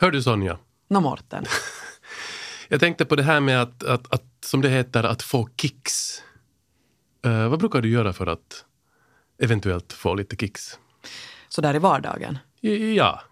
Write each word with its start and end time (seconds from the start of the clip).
Hör 0.00 0.10
du 0.10 0.22
Sonja? 0.22 0.58
Nå 0.88 1.00
Mårten. 1.00 1.44
Jag 2.68 2.80
tänkte 2.80 3.04
på 3.04 3.16
det 3.16 3.22
här 3.22 3.40
med 3.40 3.62
att, 3.62 3.82
att, 3.84 4.14
att 4.14 4.24
som 4.44 4.60
det 4.60 4.68
heter, 4.68 5.04
att 5.04 5.22
få 5.22 5.48
kicks. 5.56 6.22
Eh, 7.24 7.48
vad 7.48 7.58
brukar 7.58 7.80
du 7.80 7.90
göra 7.90 8.12
för 8.12 8.26
att 8.26 8.64
eventuellt 9.42 9.92
få 9.92 10.14
lite 10.14 10.36
kicks? 10.36 10.78
Så 11.48 11.60
där 11.60 11.74
i 11.74 11.78
vardagen. 11.78 12.38
I- 12.60 12.96
Ja, 12.96 13.22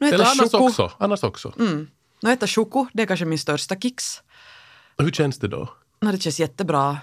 Nu 0.00 0.08
eller 0.08 0.24
annars 0.24 0.50
choko. 0.52 0.56
också. 0.68 0.92
Annars 0.98 1.22
också. 1.22 1.52
Mm. 1.58 1.88
Nu 2.22 2.32
äter 2.32 2.46
choko, 2.46 2.86
det 2.92 3.02
är 3.02 3.06
kanske 3.06 3.26
min 3.26 3.38
största 3.38 3.76
kicks. 3.76 4.22
Och 4.96 5.04
Hur 5.04 5.10
känns 5.10 5.38
det 5.38 5.48
då? 5.48 5.68
No, 6.00 6.12
det 6.12 6.18
känns 6.22 6.40
jättebra. 6.40 6.98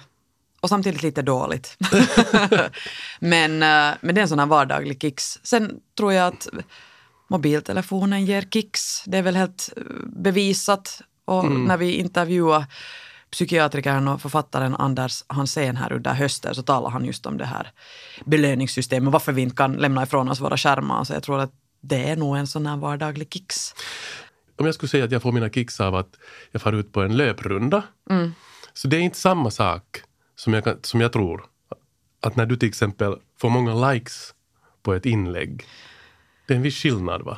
Och 0.59 0.69
samtidigt 0.69 1.03
lite 1.03 1.21
dåligt. 1.21 1.77
men, 3.19 3.63
eh, 3.63 3.97
men 4.01 4.15
det 4.15 4.19
är 4.19 4.23
en 4.23 4.29
sån 4.29 4.39
här 4.39 4.45
vardaglig 4.45 5.01
kicks. 5.01 5.39
Sen 5.43 5.79
tror 5.97 6.13
jag 6.13 6.27
att 6.27 6.47
mobiltelefonen 7.33 8.25
ger 8.25 8.41
kicks. 8.41 9.03
Det 9.05 9.17
är 9.17 9.21
väl 9.21 9.35
helt 9.35 9.69
eh, 9.77 9.83
bevisat. 10.05 11.01
Och 11.25 11.51
när 11.51 11.77
vi 11.77 11.91
intervjuade 11.91 12.65
psykiatrikern 13.31 14.07
och 14.07 14.21
författaren 14.21 14.75
Anders 14.75 15.23
Hansén 15.27 15.77
här 15.77 15.93
under 15.93 16.13
hösten 16.13 16.55
så 16.55 16.63
talade 16.63 16.93
han 16.93 17.05
just 17.05 17.25
om 17.25 17.37
det 17.37 17.45
här 17.45 17.71
belöningssystemet. 18.25 19.13
Varför 19.13 19.31
vi 19.31 19.41
inte 19.41 19.55
kan 19.55 19.73
lämna 19.73 20.03
ifrån 20.03 20.29
oss 20.29 20.39
våra 20.39 20.57
skärmar. 20.57 21.03
Så 21.03 21.13
jag 21.13 21.23
tror 21.23 21.39
att 21.39 21.51
det 21.81 22.09
är 22.09 22.15
nog 22.15 22.37
en 22.37 22.47
sån 22.47 22.65
här 22.65 22.77
vardaglig 22.77 23.33
kicks. 23.33 23.75
Om 24.59 24.65
jag 24.65 24.75
skulle 24.75 24.89
säga 24.89 25.05
att 25.05 25.11
jag 25.11 25.21
får 25.21 25.31
mina 25.31 25.49
kicks 25.49 25.79
av 25.79 25.95
att 25.95 26.15
jag 26.51 26.61
far 26.61 26.73
ut 26.73 26.91
på 26.91 27.01
en 27.01 27.17
löprunda. 27.17 27.83
Så 28.73 28.87
det 28.87 28.97
är 28.97 29.01
inte 29.01 29.17
samma 29.17 29.51
sak 29.51 30.01
som 30.35 30.53
jag, 30.53 30.85
som 30.85 31.01
jag 31.01 31.13
tror. 31.13 31.45
Att 32.21 32.35
när 32.35 32.45
du 32.45 32.55
till 32.55 32.69
exempel 32.69 33.15
får 33.41 33.49
många 33.49 33.91
likes 33.91 34.33
på 34.83 34.93
ett 34.93 35.05
inlägg. 35.05 35.65
Det 36.47 36.53
är 36.53 36.57
en 36.57 36.63
viss 36.63 36.75
skillnad 36.81 37.21
va? 37.21 37.37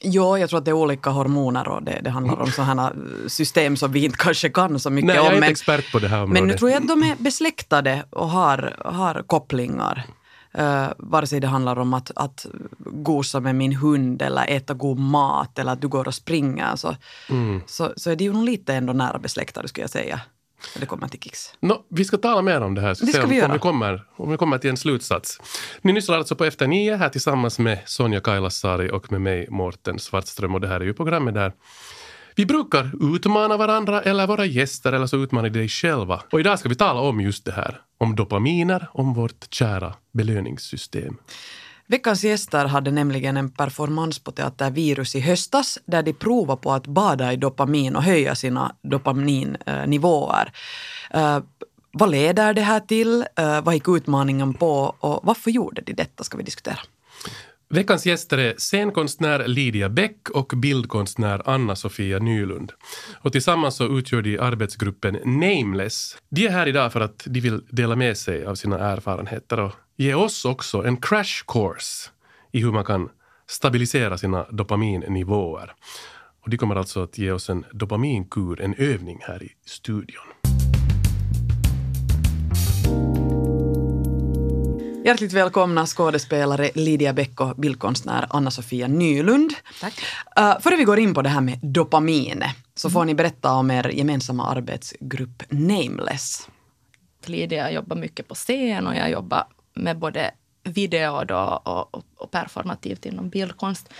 Jo, 0.00 0.38
jag 0.38 0.48
tror 0.48 0.58
att 0.58 0.64
det 0.64 0.70
är 0.70 0.72
olika 0.72 1.10
hormoner 1.10 1.68
och 1.68 1.82
det, 1.82 2.00
det 2.04 2.10
handlar 2.10 2.40
om 2.40 2.50
sådana 2.50 2.92
system 3.26 3.76
som 3.76 3.92
vi 3.92 4.04
inte 4.04 4.18
kanske 4.18 4.48
kan 4.50 4.80
så 4.80 4.90
mycket 4.90 5.06
Nej, 5.06 5.16
jag 5.16 5.24
är 5.24 5.28
om. 5.28 5.34
inte 5.34 5.40
Men, 5.40 5.50
expert 5.50 5.92
på 5.92 5.98
det 5.98 6.08
här 6.08 6.16
men 6.18 6.24
området. 6.26 6.46
nu 6.48 6.54
tror 6.58 6.70
jag 6.70 6.82
att 6.82 6.88
de 6.88 7.02
är 7.02 7.16
besläktade 7.18 8.04
och 8.10 8.28
har, 8.30 8.76
har 8.84 9.22
kopplingar. 9.26 10.04
Uh, 10.58 10.88
vare 10.98 11.26
sig 11.26 11.40
det 11.40 11.46
handlar 11.46 11.78
om 11.78 11.94
att, 11.94 12.10
att 12.16 12.46
gosa 12.78 13.40
med 13.40 13.54
min 13.54 13.72
hund 13.72 14.22
eller 14.22 14.46
äta 14.50 14.74
god 14.74 14.98
mat 14.98 15.58
eller 15.58 15.72
att 15.72 15.80
du 15.80 15.88
går 15.88 16.08
och 16.08 16.14
springer 16.14 16.76
så, 16.76 16.96
Mm. 17.30 17.60
så, 17.66 17.92
så 17.96 18.10
är 18.10 18.16
det 18.16 18.24
ju 18.24 18.32
nog 18.32 18.44
lite 18.44 18.74
ändå 18.74 18.92
nära 18.92 19.18
besläktade 19.18 19.68
skulle 19.68 19.82
jag 19.82 19.90
säga. 19.90 20.20
Det 20.80 20.86
kommer 20.86 21.08
till 21.08 21.20
kicks. 21.20 21.54
Nå, 21.60 21.84
vi 21.88 22.04
ska 22.04 22.16
tala 22.16 22.42
mer 22.42 22.60
om 22.60 22.74
det 22.74 22.80
här. 22.80 22.88
Det 22.88 23.06
ska 23.06 23.22
om, 23.22 23.30
vi 23.30 23.36
göra. 23.36 23.46
Om 23.46 23.52
vi, 23.52 23.58
kommer, 23.58 24.04
om 24.16 24.30
vi 24.30 24.36
kommer 24.36 24.58
till 24.58 24.70
en 24.70 24.76
slutsats. 24.76 25.40
Ni 25.82 25.92
lyssnar 25.92 26.16
alltså 26.16 26.36
på 26.36 26.44
Efter 26.44 26.66
nio 26.66 26.96
här 26.96 27.08
tillsammans 27.08 27.58
med 27.58 27.78
Sonja 27.86 28.20
Kailasari 28.20 28.90
och 28.90 29.12
med 29.12 29.20
mig 29.20 29.46
Mårten 29.50 29.98
Svartström. 29.98 30.54
Och 30.54 30.60
det 30.60 30.68
här 30.68 30.80
är 30.80 30.84
ju 30.84 30.94
programmet 30.94 31.34
där 31.34 31.52
vi 32.38 32.46
brukar 32.46 33.14
utmana 33.14 33.56
varandra 33.56 34.02
eller 34.02 34.26
våra 34.26 34.44
gäster 34.44 34.92
eller 34.92 35.06
så 35.06 35.16
utmanar 35.16 35.48
dig 35.48 35.68
själva. 35.68 36.22
Och 36.32 36.40
idag 36.40 36.58
ska 36.58 36.68
vi 36.68 36.74
tala 36.74 37.00
om 37.00 37.20
just 37.20 37.44
det 37.44 37.52
här. 37.52 37.80
Om 37.98 38.16
dopaminer, 38.16 38.88
om 38.92 39.14
vårt 39.14 39.54
kära 39.54 39.94
belöningssystem. 40.12 41.16
Veckans 41.90 42.24
gäster 42.24 42.64
hade 42.64 42.90
nämligen 42.90 43.36
en 43.36 43.50
performance 43.50 44.20
på 44.22 44.32
Teater 44.32 44.70
Virus 44.70 45.14
i 45.14 45.20
höstas 45.20 45.78
där 45.86 46.02
de 46.02 46.12
provade 46.12 46.60
på 46.60 46.72
att 46.72 46.86
bada 46.86 47.32
i 47.32 47.36
dopamin 47.36 47.96
och 47.96 48.02
höja 48.02 48.34
sina 48.34 48.76
dopaminnivåer. 48.82 50.52
Uh, 51.16 51.38
vad 51.92 52.10
leder 52.10 52.54
det 52.54 52.60
här 52.60 52.80
till? 52.80 53.24
Uh, 53.40 53.60
vad 53.60 53.74
gick 53.74 53.88
utmaningen 53.88 54.54
på? 54.54 54.96
Och 55.00 55.20
varför 55.22 55.50
gjorde 55.50 55.82
de 55.82 55.92
detta? 55.92 56.24
ska 56.24 56.36
vi 56.36 56.42
diskutera. 56.42 56.78
Veckans 57.70 58.06
gäster 58.06 58.38
är 58.38 58.54
scenkonstnär 58.56 59.46
Lydia 59.46 59.88
Bäck 59.88 60.30
och 60.30 60.52
bildkonstnär 60.56 61.42
Anna-Sofia 61.44 62.18
Nylund. 62.18 62.72
Och 63.20 63.32
tillsammans 63.32 63.76
så 63.76 63.98
utgör 63.98 64.22
de 64.22 64.38
arbetsgruppen 64.38 65.18
Nameless. 65.24 66.16
De 66.28 66.46
är 66.46 66.50
här 66.50 66.66
idag 66.66 66.92
för 66.92 67.00
att 67.00 67.22
de 67.26 67.40
vill 67.40 67.60
dela 67.70 67.96
med 67.96 68.16
sig 68.16 68.46
av 68.46 68.54
sina 68.54 68.78
erfarenheter 68.78 69.60
och 69.60 69.72
ge 69.98 70.14
oss 70.14 70.44
också 70.44 70.84
en 70.84 70.96
crash 70.96 71.44
course 71.46 72.10
i 72.52 72.60
hur 72.60 72.72
man 72.72 72.84
kan 72.84 73.08
stabilisera 73.46 74.18
sina 74.18 74.46
dopaminnivåer. 74.50 75.74
Och 76.44 76.50
de 76.50 76.56
kommer 76.56 76.76
alltså 76.76 77.02
att 77.02 77.18
ge 77.18 77.30
oss 77.30 77.50
en 77.50 77.64
dopaminkur, 77.72 78.60
en 78.60 78.74
övning 78.74 79.18
här 79.22 79.42
i 79.42 79.52
studion. 79.66 80.24
Hjärtligt 85.04 85.32
välkomna 85.32 85.86
skådespelare 85.86 86.70
Lydia 86.74 87.12
Bäck 87.12 87.40
och 87.40 87.56
bildkonstnär 87.56 88.26
Anna-Sofia 88.30 88.88
Nylund. 88.88 89.52
Tack. 89.80 89.94
Uh, 90.38 90.60
före 90.60 90.76
vi 90.76 90.84
går 90.84 90.98
in 90.98 91.14
på 91.14 91.22
det 91.22 91.28
här 91.28 91.40
med 91.40 91.58
dopamin 91.62 92.44
så 92.74 92.90
får 92.90 93.04
ni 93.04 93.14
berätta 93.14 93.52
om 93.52 93.70
er 93.70 93.88
gemensamma 93.88 94.46
arbetsgrupp 94.46 95.42
Nameless. 95.48 96.48
Lydia 97.24 97.70
jobbar 97.70 97.96
mycket 97.96 98.28
på 98.28 98.34
scen 98.34 98.86
och 98.86 98.94
jag 98.94 99.10
jobbar 99.10 99.46
med 99.78 99.98
både 99.98 100.30
video 100.62 101.24
då 101.24 101.62
och, 101.64 101.94
och, 101.94 102.04
och 102.16 102.30
performativt 102.30 103.06
inom 103.06 103.28
bildkonst. 103.28 103.92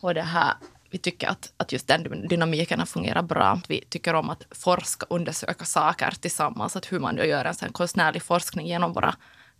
Och 0.00 0.14
det 0.14 0.22
här, 0.22 0.54
vi 0.90 0.98
tycker 0.98 1.28
att, 1.28 1.52
att 1.56 1.72
just 1.72 1.86
den 1.86 2.28
dynamiken 2.28 2.78
har 2.78 2.86
fungerat 2.86 3.24
bra. 3.24 3.60
Vi 3.68 3.84
tycker 3.88 4.14
om 4.14 4.30
att 4.30 4.46
forska 4.50 5.06
och 5.08 5.16
undersöka 5.16 5.64
saker 5.64 6.10
tillsammans. 6.10 6.76
Att 6.76 6.92
hur 6.92 7.00
man 7.00 7.16
då 7.16 7.24
gör 7.24 7.44
en 7.44 7.54
sån 7.54 7.72
konstnärlig 7.72 8.22
forskning 8.22 8.66
genom 8.66 8.92
våra 8.92 9.14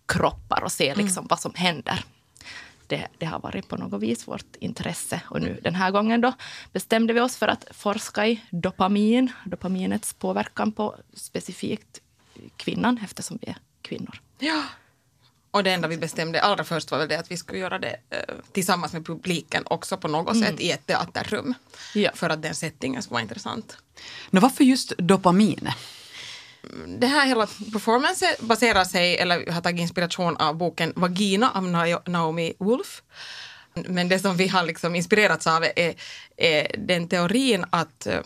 kroppar 0.06 0.64
och 0.64 0.72
se 0.72 0.94
liksom 0.94 1.26
vad 1.30 1.40
som 1.40 1.52
händer. 1.54 2.04
Det, 2.86 3.08
det 3.18 3.26
har 3.26 3.40
varit 3.40 3.68
på 3.68 3.76
något 3.76 4.02
vis 4.02 4.28
vårt 4.28 4.56
intresse. 4.56 5.20
Och 5.28 5.40
nu 5.40 5.60
den 5.62 5.74
här 5.74 5.90
gången 5.90 6.20
då 6.20 6.32
bestämde 6.72 7.12
vi 7.12 7.20
oss 7.20 7.36
för 7.36 7.48
att 7.48 7.64
forska 7.70 8.26
i 8.26 8.40
dopamin, 8.50 9.32
dopaminets 9.44 10.12
påverkan 10.14 10.72
på 10.72 10.96
specifikt 11.14 12.00
kvinnan 12.56 13.00
eftersom 13.04 13.38
vi 13.42 13.48
är 13.48 13.56
kvinnor. 13.82 14.20
Ja. 14.38 14.62
Och 15.54 15.64
det 15.64 15.70
enda 15.70 15.88
vi 15.88 15.96
bestämde 15.96 16.40
allra 16.40 16.64
först 16.64 16.90
var 16.90 16.98
väl 16.98 17.08
det 17.08 17.18
att 17.18 17.30
vi 17.30 17.36
skulle 17.36 17.58
göra 17.58 17.78
det 17.78 17.96
eh, 18.10 18.34
tillsammans 18.52 18.92
med 18.92 19.06
publiken 19.06 19.62
också 19.66 19.96
på 19.96 20.08
något 20.08 20.38
sätt 20.38 20.60
i 20.60 20.70
ett 20.70 20.86
teaterrum. 20.86 21.54
Ja. 21.94 22.10
För 22.14 22.30
att 22.30 22.42
den 22.42 22.54
settingen 22.54 23.02
skulle 23.02 23.14
vara 23.14 23.22
intressant. 23.22 23.76
Nå, 24.30 24.40
varför 24.40 24.64
just 24.64 24.92
dopamin? 24.98 25.68
Det 26.98 27.06
här 27.06 27.26
hela 27.26 27.46
performance 27.46 28.36
baserar 28.40 28.84
sig, 28.84 29.16
eller 29.18 29.50
har 29.52 29.60
tagit 29.60 29.80
inspiration 29.80 30.36
av 30.36 30.56
boken 30.56 30.92
Vagina 30.96 31.50
av 31.50 31.64
Na- 31.64 32.08
Naomi 32.10 32.54
Wolf. 32.58 33.02
Men 33.74 34.08
det 34.08 34.18
som 34.18 34.36
vi 34.36 34.48
har 34.48 34.62
liksom 34.62 34.94
inspirerats 34.94 35.46
av 35.46 35.64
är, 35.64 35.94
är 36.36 36.74
den 36.78 37.08
teorin 37.08 37.64
att, 37.70 38.06
eh, 38.06 38.20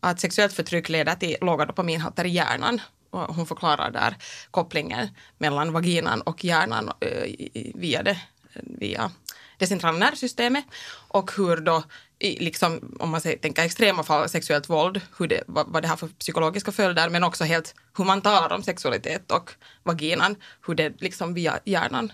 att 0.00 0.20
sexuellt 0.20 0.52
förtryck 0.52 0.88
leder 0.88 1.14
till 1.14 1.36
låga 1.40 1.64
dopaminhalter 1.66 2.24
i 2.24 2.28
hjärnan. 2.28 2.80
Hon 3.12 3.46
förklarar 3.46 3.90
där 3.90 4.16
kopplingen 4.50 5.08
mellan 5.38 5.72
vaginan 5.72 6.22
och 6.22 6.44
hjärnan 6.44 6.90
eh, 7.00 7.50
via 7.74 8.02
det, 8.02 8.20
via 8.54 9.10
det 9.58 9.66
centrala 9.66 9.98
nervsystemet. 9.98 10.64
Och 11.08 11.32
hur 11.36 11.56
då, 11.56 11.82
i, 12.18 12.44
liksom, 12.44 12.96
om 13.00 13.10
man 13.10 13.20
säger, 13.20 13.38
tänker 13.38 13.62
extrema 13.62 14.02
fall, 14.02 14.28
sexuellt 14.28 14.70
våld, 14.70 15.00
hur 15.18 15.26
det, 15.26 15.42
vad, 15.46 15.68
vad 15.68 15.82
det 15.82 15.88
har 15.88 15.96
för 15.96 16.08
psykologiska 16.08 16.72
följder, 16.72 17.08
men 17.10 17.24
också 17.24 17.44
helt 17.44 17.74
hur 17.96 18.04
man 18.04 18.22
talar 18.22 18.52
om 18.52 18.62
sexualitet 18.62 19.32
och 19.32 19.50
vaginan, 19.82 20.36
hur 20.66 20.74
det 20.74 21.00
liksom 21.00 21.34
via 21.34 21.60
hjärnan 21.64 22.12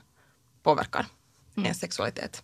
påverkar 0.63 1.07
ens 1.65 1.81
sexualitet. 1.81 2.43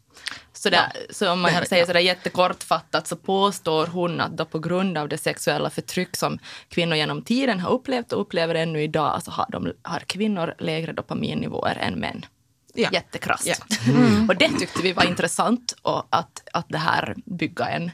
Så, 0.53 0.71
där, 0.71 0.93
så 1.11 1.33
om 1.33 1.41
man 1.41 1.53
Det 1.53 1.67
säger 1.67 1.83
ja. 1.83 1.87
sådär 1.87 2.01
jättekortfattat 2.01 3.07
så 3.07 3.17
påstår 3.17 3.87
hon 3.87 4.21
att 4.21 4.37
då 4.37 4.45
på 4.45 4.59
grund 4.59 4.99
av 4.99 5.09
det 5.09 5.19
sexuella 5.19 5.71
förtryck 5.71 6.17
som 6.17 6.39
kvinnor 6.69 6.97
genom 6.97 7.23
tiden 7.23 7.61
har 7.61 7.71
upplevt 7.71 8.13
och 8.13 8.21
upplever 8.21 8.55
ännu 8.55 8.83
idag 8.83 9.23
så 9.23 9.31
har, 9.31 9.47
de, 9.51 9.73
har 9.83 10.01
kvinnor 10.01 10.55
lägre 10.59 10.93
dopaminnivåer 10.93 11.77
än 11.77 11.95
män. 11.95 12.27
Ja. 12.75 12.89
Jättekrasst. 12.93 13.47
Ja. 13.47 13.55
Och 14.29 14.37
det 14.37 14.49
tyckte 14.49 14.83
vi 14.83 14.93
var 14.93 15.05
intressant 15.05 15.77
och 15.83 16.07
att, 16.11 16.43
att 16.53 16.67
det 16.69 16.79
här 16.79 17.15
bygga 17.25 17.69
en 17.69 17.91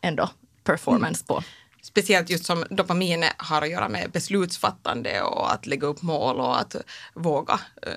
ändå 0.00 0.30
performance 0.64 1.24
på. 1.26 1.42
Speciellt 1.82 2.30
just 2.30 2.44
som 2.44 2.64
dopaminet 2.70 3.32
har 3.38 3.62
att 3.62 3.70
göra 3.70 3.88
med 3.88 4.10
beslutsfattande 4.10 5.22
och 5.22 5.52
att 5.52 5.66
lägga 5.66 5.86
upp 5.86 6.02
mål 6.02 6.40
och 6.40 6.60
att 6.60 6.76
våga 7.14 7.60
eh, 7.82 7.92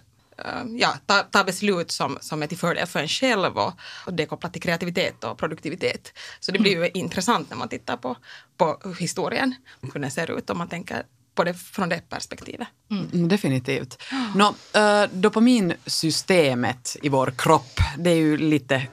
ja, 0.78 0.94
ta, 1.06 1.24
ta 1.24 1.44
beslut 1.44 1.92
som, 1.92 2.18
som 2.22 2.44
är 2.44 2.48
till 2.48 2.58
fördel 2.58 2.88
för 2.88 3.00
en 3.00 3.08
själv 3.08 3.58
och, 3.58 3.74
och 4.06 4.14
det 4.14 4.24
är 4.24 4.28
kopplat 4.28 4.54
till 4.54 4.62
kreativitet 4.62 5.24
och 5.24 5.38
produktivitet. 5.38 6.14
Så 6.40 6.52
det 6.52 6.60
blir 6.60 6.72
ju 6.72 6.90
intressant 6.94 7.50
när 7.50 7.58
man 7.58 7.70
tittar 7.70 7.98
på, 7.98 8.16
på 8.58 8.94
historien, 9.00 9.56
hur 9.94 10.00
den 10.00 10.12
ser 10.12 10.38
ut 10.38 10.50
om 10.50 10.58
man 10.58 10.68
tänker 10.68 11.04
på 11.40 11.44
det 11.44 11.54
från 11.54 11.90
det 11.90 12.10
perspektivet. 12.10 12.68
Mm, 12.92 13.28
definitivt. 13.28 13.98
Nå, 14.36 14.56
äh, 14.74 15.10
dopaminsystemet 15.12 16.98
i 17.02 17.10
vår 17.10 17.34
kropp, 17.38 17.80
det 17.98 18.10
är 18.10 18.16
ju 18.16 18.38
lite 18.38 18.88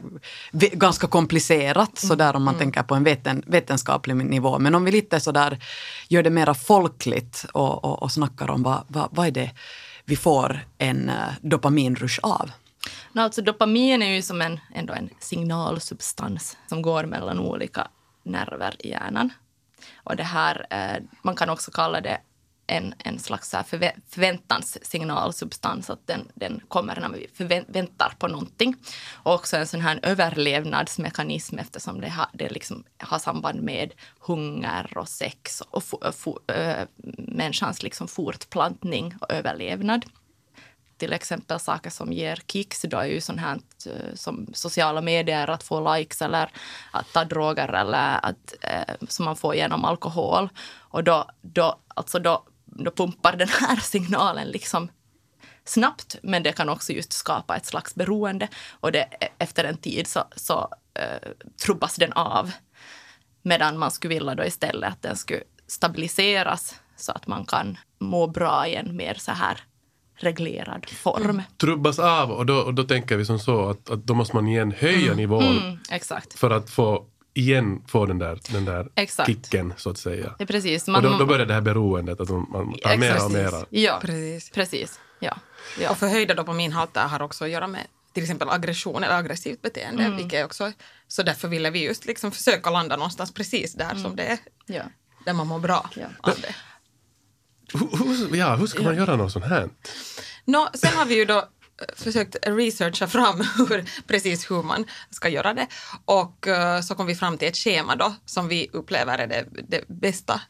ganska 0.72 1.06
komplicerat 1.06 1.98
sådär 1.98 2.36
om 2.36 2.44
man 2.44 2.58
tänker 2.58 2.82
på 2.82 2.94
en 2.94 3.04
veten, 3.04 3.42
vetenskaplig 3.46 4.16
nivå. 4.16 4.58
Men 4.58 4.74
om 4.74 4.84
vi 4.84 4.92
lite 4.92 5.20
sådär 5.20 5.58
gör 6.08 6.22
det 6.22 6.30
mera 6.30 6.54
folkligt 6.54 7.46
och, 7.52 7.84
och, 7.84 8.02
och 8.02 8.12
snackar 8.12 8.50
om 8.50 8.62
vad, 8.62 8.84
vad, 8.88 9.08
vad 9.10 9.26
är 9.26 9.30
det 9.30 9.50
vi 10.06 10.16
får 10.16 10.60
en 10.78 11.08
eh, 11.08 11.32
dopaminrush 11.40 12.18
av? 12.22 12.50
No, 13.12 13.20
alltså 13.20 13.42
dopamin 13.42 14.02
är 14.02 14.14
ju 14.14 14.22
som 14.22 14.42
en, 14.42 14.60
ändå 14.74 14.92
en 14.92 15.10
signalsubstans 15.18 16.56
som 16.68 16.82
går 16.82 17.04
mellan 17.04 17.38
olika 17.38 17.88
nerver 18.22 18.86
i 18.86 18.88
hjärnan. 18.88 19.32
Och 19.94 20.16
det 20.16 20.22
här, 20.22 20.66
eh, 20.70 21.02
man 21.22 21.36
kan 21.36 21.50
också 21.50 21.70
kalla 21.70 22.00
det 22.00 22.18
en, 22.66 22.94
en 22.98 23.18
slags 23.18 23.50
förvä 23.66 23.92
förväntanssignalsubstans, 24.08 25.90
att 25.90 26.06
den, 26.06 26.28
den 26.34 26.60
kommer 26.68 27.00
när 27.00 27.08
vi 27.08 27.26
förväntar 27.34 28.14
på 28.18 28.28
någonting. 28.28 28.76
Och 29.12 29.34
också 29.34 29.56
en 29.56 29.66
sån 29.66 29.80
här 29.80 30.00
överlevnadsmekanism 30.02 31.58
eftersom 31.58 32.00
det, 32.00 32.08
har, 32.08 32.26
det 32.32 32.48
liksom 32.48 32.84
har 32.98 33.18
samband 33.18 33.62
med 33.62 33.92
hunger 34.20 34.98
och 34.98 35.08
sex 35.08 35.60
och 35.70 35.84
for, 35.84 36.12
for, 36.12 36.38
äh, 36.46 36.86
människans 37.18 37.82
liksom 37.82 38.08
fortplantning 38.08 39.14
och 39.20 39.32
överlevnad 39.32 40.04
till 40.98 41.12
exempel 41.12 41.60
saker 41.60 41.90
som 41.90 42.12
ger 42.12 42.42
kicks 42.46 42.82
då 42.82 42.98
är 42.98 43.06
ju 43.06 43.20
sånt 43.20 43.40
här 43.40 43.58
eh, 43.86 44.14
som 44.14 44.46
sociala 44.52 45.00
medier, 45.00 45.50
att 45.50 45.62
få 45.62 45.94
likes 45.94 46.22
eller 46.22 46.50
att 46.90 47.12
ta 47.12 47.24
droger 47.24 47.72
eller 47.72 48.26
att, 48.26 48.54
eh, 48.60 48.94
som 49.08 49.24
man 49.24 49.36
får 49.36 49.54
genom 49.54 49.84
alkohol. 49.84 50.48
Och 50.78 51.04
då, 51.04 51.30
då, 51.42 51.78
alltså 51.88 52.18
då, 52.18 52.44
då 52.78 52.90
pumpar 52.90 53.36
den 53.36 53.48
här 53.48 53.76
signalen 53.82 54.48
liksom 54.48 54.88
snabbt, 55.64 56.16
men 56.22 56.42
det 56.42 56.52
kan 56.52 56.68
också 56.68 56.92
just 56.92 57.12
skapa 57.12 57.56
ett 57.56 57.66
slags 57.66 57.94
beroende. 57.94 58.48
Och 58.70 58.92
det, 58.92 59.08
efter 59.38 59.64
en 59.64 59.76
tid 59.76 60.06
så, 60.06 60.24
så 60.36 60.68
eh, 60.94 61.30
trubbas 61.64 61.96
den 61.96 62.12
av. 62.12 62.50
Medan 63.42 63.78
man 63.78 63.90
skulle 63.90 64.14
vilja 64.14 64.34
då 64.34 64.44
istället 64.44 64.92
att 64.92 65.02
den 65.02 65.16
skulle 65.16 65.42
stabiliseras 65.66 66.80
så 66.96 67.12
att 67.12 67.26
man 67.26 67.44
kan 67.44 67.78
må 67.98 68.26
bra 68.26 68.66
i 68.66 68.74
en 68.74 68.96
mer 68.96 69.14
så 69.14 69.32
här 69.32 69.60
reglerad 70.16 70.86
form. 70.88 71.30
Mm. 71.30 71.42
Trubbas 71.56 71.98
av 71.98 72.30
och 72.30 72.46
då, 72.46 72.56
och 72.56 72.74
då 72.74 72.82
tänker 72.82 73.16
vi 73.16 73.24
som 73.24 73.38
så 73.38 73.68
att, 73.68 73.90
att 73.90 74.04
då 74.04 74.14
måste 74.14 74.36
man 74.36 74.48
igen 74.48 74.74
höja 74.78 75.06
mm. 75.06 75.16
nivån 75.16 75.58
mm, 75.58 75.78
exakt. 75.90 76.38
för 76.38 76.50
att 76.50 76.70
få 76.70 77.06
igen 77.36 77.82
få 77.86 78.06
den 78.06 78.18
där, 78.18 78.40
den 78.50 78.64
där 78.64 78.88
exakt. 78.94 79.28
kicken 79.28 79.74
så 79.76 79.90
att 79.90 79.98
säga. 79.98 80.34
Ja, 80.38 80.46
precis. 80.46 80.86
Man, 80.86 81.04
och 81.04 81.10
då, 81.12 81.18
då 81.18 81.26
börjar 81.26 81.46
det 81.46 81.54
här 81.54 81.60
beroendet 81.60 82.20
att 82.20 82.28
man 82.28 82.74
tar 82.82 82.96
mer 82.96 83.24
och 83.24 83.30
mer. 83.30 83.64
Ja, 83.70 83.98
precis. 84.02 84.50
precis. 84.50 85.00
Ja. 85.18 85.36
Ja. 85.80 85.90
Och 85.90 85.98
förhöjda 85.98 86.34
dopaminhalter 86.34 87.00
har 87.00 87.22
också 87.22 87.44
att 87.44 87.50
göra 87.50 87.66
med 87.66 87.86
till 88.12 88.22
exempel 88.22 88.48
aggression 88.48 89.04
eller 89.04 89.18
aggressivt 89.18 89.62
beteende. 89.62 90.04
Mm. 90.04 90.16
Vilket 90.16 90.44
också, 90.44 90.72
så 91.08 91.22
därför 91.22 91.48
ville 91.48 91.70
vi 91.70 91.84
just 91.84 92.06
liksom 92.06 92.32
försöka 92.32 92.70
landa 92.70 92.96
någonstans 92.96 93.34
precis 93.34 93.74
där 93.74 93.90
mm. 93.90 94.02
som 94.02 94.16
det 94.16 94.22
är. 94.22 94.38
Ja. 94.66 94.82
Där 95.24 95.32
man 95.32 95.46
mår 95.46 95.58
bra 95.58 95.90
ja. 95.94 96.06
av 96.20 96.34
det. 96.40 96.54
Hur, 97.72 98.36
ja, 98.36 98.54
hur 98.54 98.66
ska 98.66 98.82
man 98.82 98.96
göra 98.96 99.16
något 99.16 99.32
sånt 99.32 99.44
här? 99.44 99.70
No, 100.44 100.68
sen 100.74 100.96
har 100.96 101.06
vi 101.06 101.14
ju 101.14 101.24
då 101.24 101.48
försökt 101.96 102.36
researcha 102.42 103.06
fram 103.06 103.40
hur, 103.56 103.84
precis 104.06 104.50
hur 104.50 104.62
man 104.62 104.84
ska 105.10 105.28
göra 105.28 105.54
det. 105.54 105.66
Och 106.04 106.48
eh, 106.48 106.80
så 106.80 106.94
kom 106.94 107.06
vi 107.06 107.14
fram 107.14 107.38
till 107.38 107.48
ett 107.48 107.56
schema 107.56 107.96
då 107.96 108.14
som 108.24 108.48
vi 108.48 108.68
upplever 108.72 109.18
är 109.18 109.26
det, 109.26 109.46
det 109.68 109.88
bästa 109.88 110.40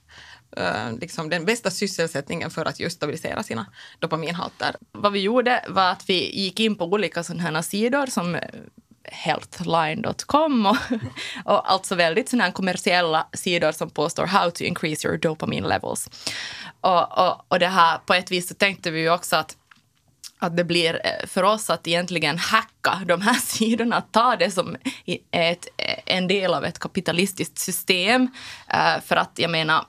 eh, 0.56 0.92
liksom 1.00 1.28
den 1.28 1.44
bästa 1.44 1.70
sysselsättningen 1.70 2.50
för 2.50 2.64
att 2.64 2.80
just 2.80 2.96
stabilisera 2.96 3.42
sina 3.42 3.66
dopaminhalter. 3.98 4.76
Vad 4.92 5.12
vi 5.12 5.20
gjorde 5.20 5.64
var 5.68 5.90
att 5.90 6.08
vi 6.08 6.40
gick 6.40 6.60
in 6.60 6.76
på 6.76 6.84
olika 6.84 7.24
sådana 7.24 7.42
här 7.42 7.62
sidor 7.62 8.06
som 8.06 8.34
eh, 8.34 8.40
healthline.com 9.04 10.66
och, 10.66 10.76
och 11.44 11.72
alltså 11.72 11.94
väldigt 11.94 12.28
sådana 12.28 12.52
kommersiella 12.52 13.26
sidor 13.32 13.72
som 13.72 13.90
påstår 13.90 14.26
how 14.26 14.50
to 14.50 14.64
increase 14.64 15.08
your 15.08 15.18
dopamine 15.18 15.68
levels. 15.68 16.10
Och, 16.80 17.18
och, 17.18 17.44
och 17.48 17.58
det 17.58 17.68
här, 17.68 17.98
på 17.98 18.14
ett 18.14 18.30
vis 18.30 18.48
så 18.48 18.54
tänkte 18.54 18.90
vi 18.90 19.00
ju 19.00 19.10
också 19.10 19.36
att 19.36 19.56
att 20.38 20.56
det 20.56 20.64
blir 20.64 21.00
eh, 21.04 21.26
för 21.26 21.42
oss 21.42 21.70
att 21.70 21.86
egentligen 21.86 22.38
hacka 22.38 23.00
de 23.06 23.20
här 23.20 23.34
sidorna, 23.42 24.00
ta 24.00 24.36
det 24.36 24.50
som 24.50 24.76
ett, 25.30 25.66
eh, 25.76 25.98
en 26.06 26.28
del 26.28 26.54
av 26.54 26.64
ett 26.64 26.78
kapitalistiskt 26.78 27.58
system. 27.58 28.28
Eh, 28.68 29.00
för 29.04 29.16
att 29.16 29.32
jag 29.34 29.50
menar, 29.50 29.84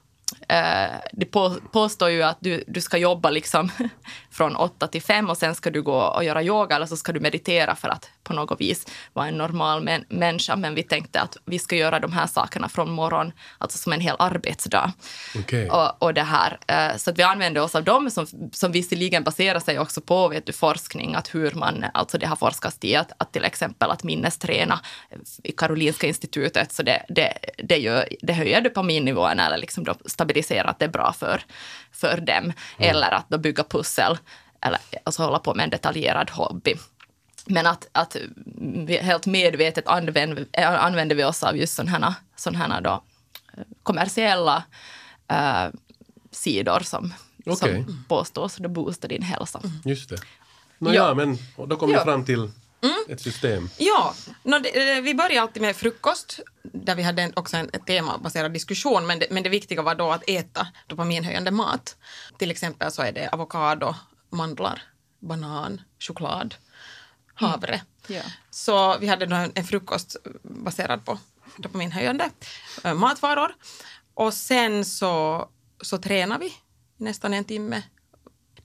eh, 0.48 0.96
det 1.14 1.26
påstår 1.72 2.10
ju 2.10 2.24
att 2.24 2.38
du, 2.40 2.64
du 2.68 2.82
ska 2.82 2.98
jobba 2.98 3.30
liksom 3.30 3.70
från 4.32 4.56
åtta 4.56 4.88
till 4.88 5.02
fem 5.02 5.30
och 5.30 5.38
sen 5.38 5.56
ska 5.56 5.70
du 5.70 5.82
gå 5.82 6.02
och 6.02 6.24
göra 6.24 6.44
yoga 6.44 6.76
eller 6.76 6.86
så 6.86 6.98
ska 6.98 7.12
du 7.12 7.20
meditera 7.20 7.76
för 7.76 7.90
att 7.90 8.10
på 8.24 8.34
något 8.34 8.62
vis 8.62 8.86
vara 9.14 9.28
en 9.28 9.38
normal 9.38 9.84
män, 9.84 10.06
människa. 10.10 10.56
Men 10.56 10.76
vi 10.76 10.84
tänkte 10.84 11.22
att 11.22 11.38
vi 11.46 11.60
ska 11.60 11.76
göra 11.76 12.00
de 12.00 12.14
här 12.14 12.28
sakerna 12.28 12.70
från 12.70 12.92
morgon, 12.92 13.32
alltså 13.58 13.78
som 13.78 13.94
en 13.94 14.02
hel 14.02 14.16
arbetsdag. 14.20 14.94
Okay. 15.40 15.70
Och, 15.70 16.04
och 16.04 16.14
det 16.14 16.24
här. 16.24 16.60
Eh, 16.68 16.98
så 16.98 17.10
att 17.10 17.20
vi 17.20 17.24
använder 17.24 17.62
oss 17.62 17.76
av 17.76 17.84
dem 17.84 18.10
som, 18.10 18.28
som 18.54 18.72
visserligen 18.72 19.24
baserar 19.24 19.60
sig 19.60 19.80
också 19.80 20.02
på 20.02 20.28
vet 20.28 20.46
du, 20.46 20.54
forskning, 20.54 21.16
att 21.16 21.36
hur 21.36 21.52
man, 21.52 21.86
alltså 21.94 22.18
det 22.18 22.26
har 22.26 22.36
forskats 22.36 22.78
i 22.82 22.96
att, 22.96 23.12
att 23.18 23.34
till 23.34 23.46
exempel 23.46 23.92
att 23.92 24.04
minnesträna 24.04 24.80
i 25.44 25.52
Karolinska 25.52 26.08
institutet, 26.08 26.72
så 26.72 26.84
det, 26.84 27.06
det, 27.10 27.38
det, 27.58 27.78
gör, 27.78 28.08
det 28.22 28.34
höjer 28.34 28.62
dopaminnivåerna 28.62 29.46
eller 29.46 29.58
liksom 29.58 29.84
då 29.84 29.94
stabiliserar 30.06 30.37
att 30.66 30.80
det 30.80 30.86
är 30.86 30.90
bra 30.90 31.14
för, 31.14 31.42
för 31.92 32.18
dem. 32.18 32.38
Mm. 32.38 32.54
Eller 32.78 33.12
att 33.12 33.30
då 33.30 33.38
bygga 33.38 33.64
pussel 33.64 34.18
eller 34.62 34.80
alltså 35.04 35.24
hålla 35.24 35.40
på 35.40 35.54
med 35.54 35.64
en 35.64 35.70
detaljerad 35.70 36.30
hobby. 36.30 36.76
Men 37.46 37.68
att, 37.68 37.88
att 37.92 38.16
helt 39.02 39.26
medvetet 39.26 39.88
använder, 39.88 40.48
använder 40.58 41.16
vi 41.16 41.24
oss 41.24 41.44
av 41.44 41.58
just 41.58 41.76
sådana 41.76 42.16
här, 42.54 42.82
då, 42.82 43.04
eh, 43.58 43.64
kommersiella 43.84 44.64
äh, 45.28 45.66
sidor 46.32 46.80
som, 46.80 47.14
okay. 47.46 47.84
som 47.84 48.04
påstås 48.08 48.56
då 48.56 48.70
boosta 48.70 49.08
din 49.08 49.22
hälsa. 49.22 49.62
Just 49.86 50.10
det. 50.10 50.18
No, 50.78 50.90
ja. 50.90 50.94
ja, 50.94 51.14
men 51.14 51.38
då 51.68 51.76
kommer 51.76 51.94
vi 51.94 52.00
fram 52.00 52.26
till 52.26 52.52
Mm. 52.88 53.06
Ett 53.10 53.22
system. 53.22 53.70
Ja, 53.78 54.16
no, 54.44 54.60
det, 54.60 54.92
eh, 54.92 55.02
vi 55.02 55.16
börjar 55.16 55.42
alltid 55.42 55.62
med 55.62 55.76
frukost 55.76 56.40
där 56.64 56.96
vi 56.96 57.04
hade 57.04 57.32
också 57.36 57.58
en 57.58 57.70
temabaserad 57.88 58.54
diskussion 58.54 59.08
men 59.08 59.20
det, 59.20 59.28
men 59.32 59.44
det 59.44 59.50
viktiga 59.50 59.82
var 59.82 59.96
då 59.96 60.12
att 60.12 60.24
äta 60.28 60.68
dopaminhöjande 60.88 61.52
mat. 61.52 61.98
Till 62.38 62.52
exempel 62.52 62.92
så 62.92 63.02
är 63.02 63.12
det 63.12 63.30
avokado, 63.30 63.96
mandlar, 64.30 64.84
banan, 65.20 65.82
choklad, 66.00 66.56
havre. 67.34 67.74
Mm. 67.74 67.86
Yeah. 68.10 68.32
Så 68.50 68.98
vi 68.98 69.08
hade 69.08 69.26
då 69.26 69.36
en, 69.36 69.64
frukost 69.64 70.16
baserad 70.42 71.06
på 71.06 71.20
dopaminhöjande 71.58 72.30
äh, 72.84 72.94
matvaror. 72.94 73.56
Och 74.14 74.34
sen 74.34 74.86
så, 74.86 75.48
så 75.82 75.98
tränar 75.98 76.40
vi 76.40 76.54
nästan 76.98 77.34
en 77.34 77.44
timme 77.44 77.84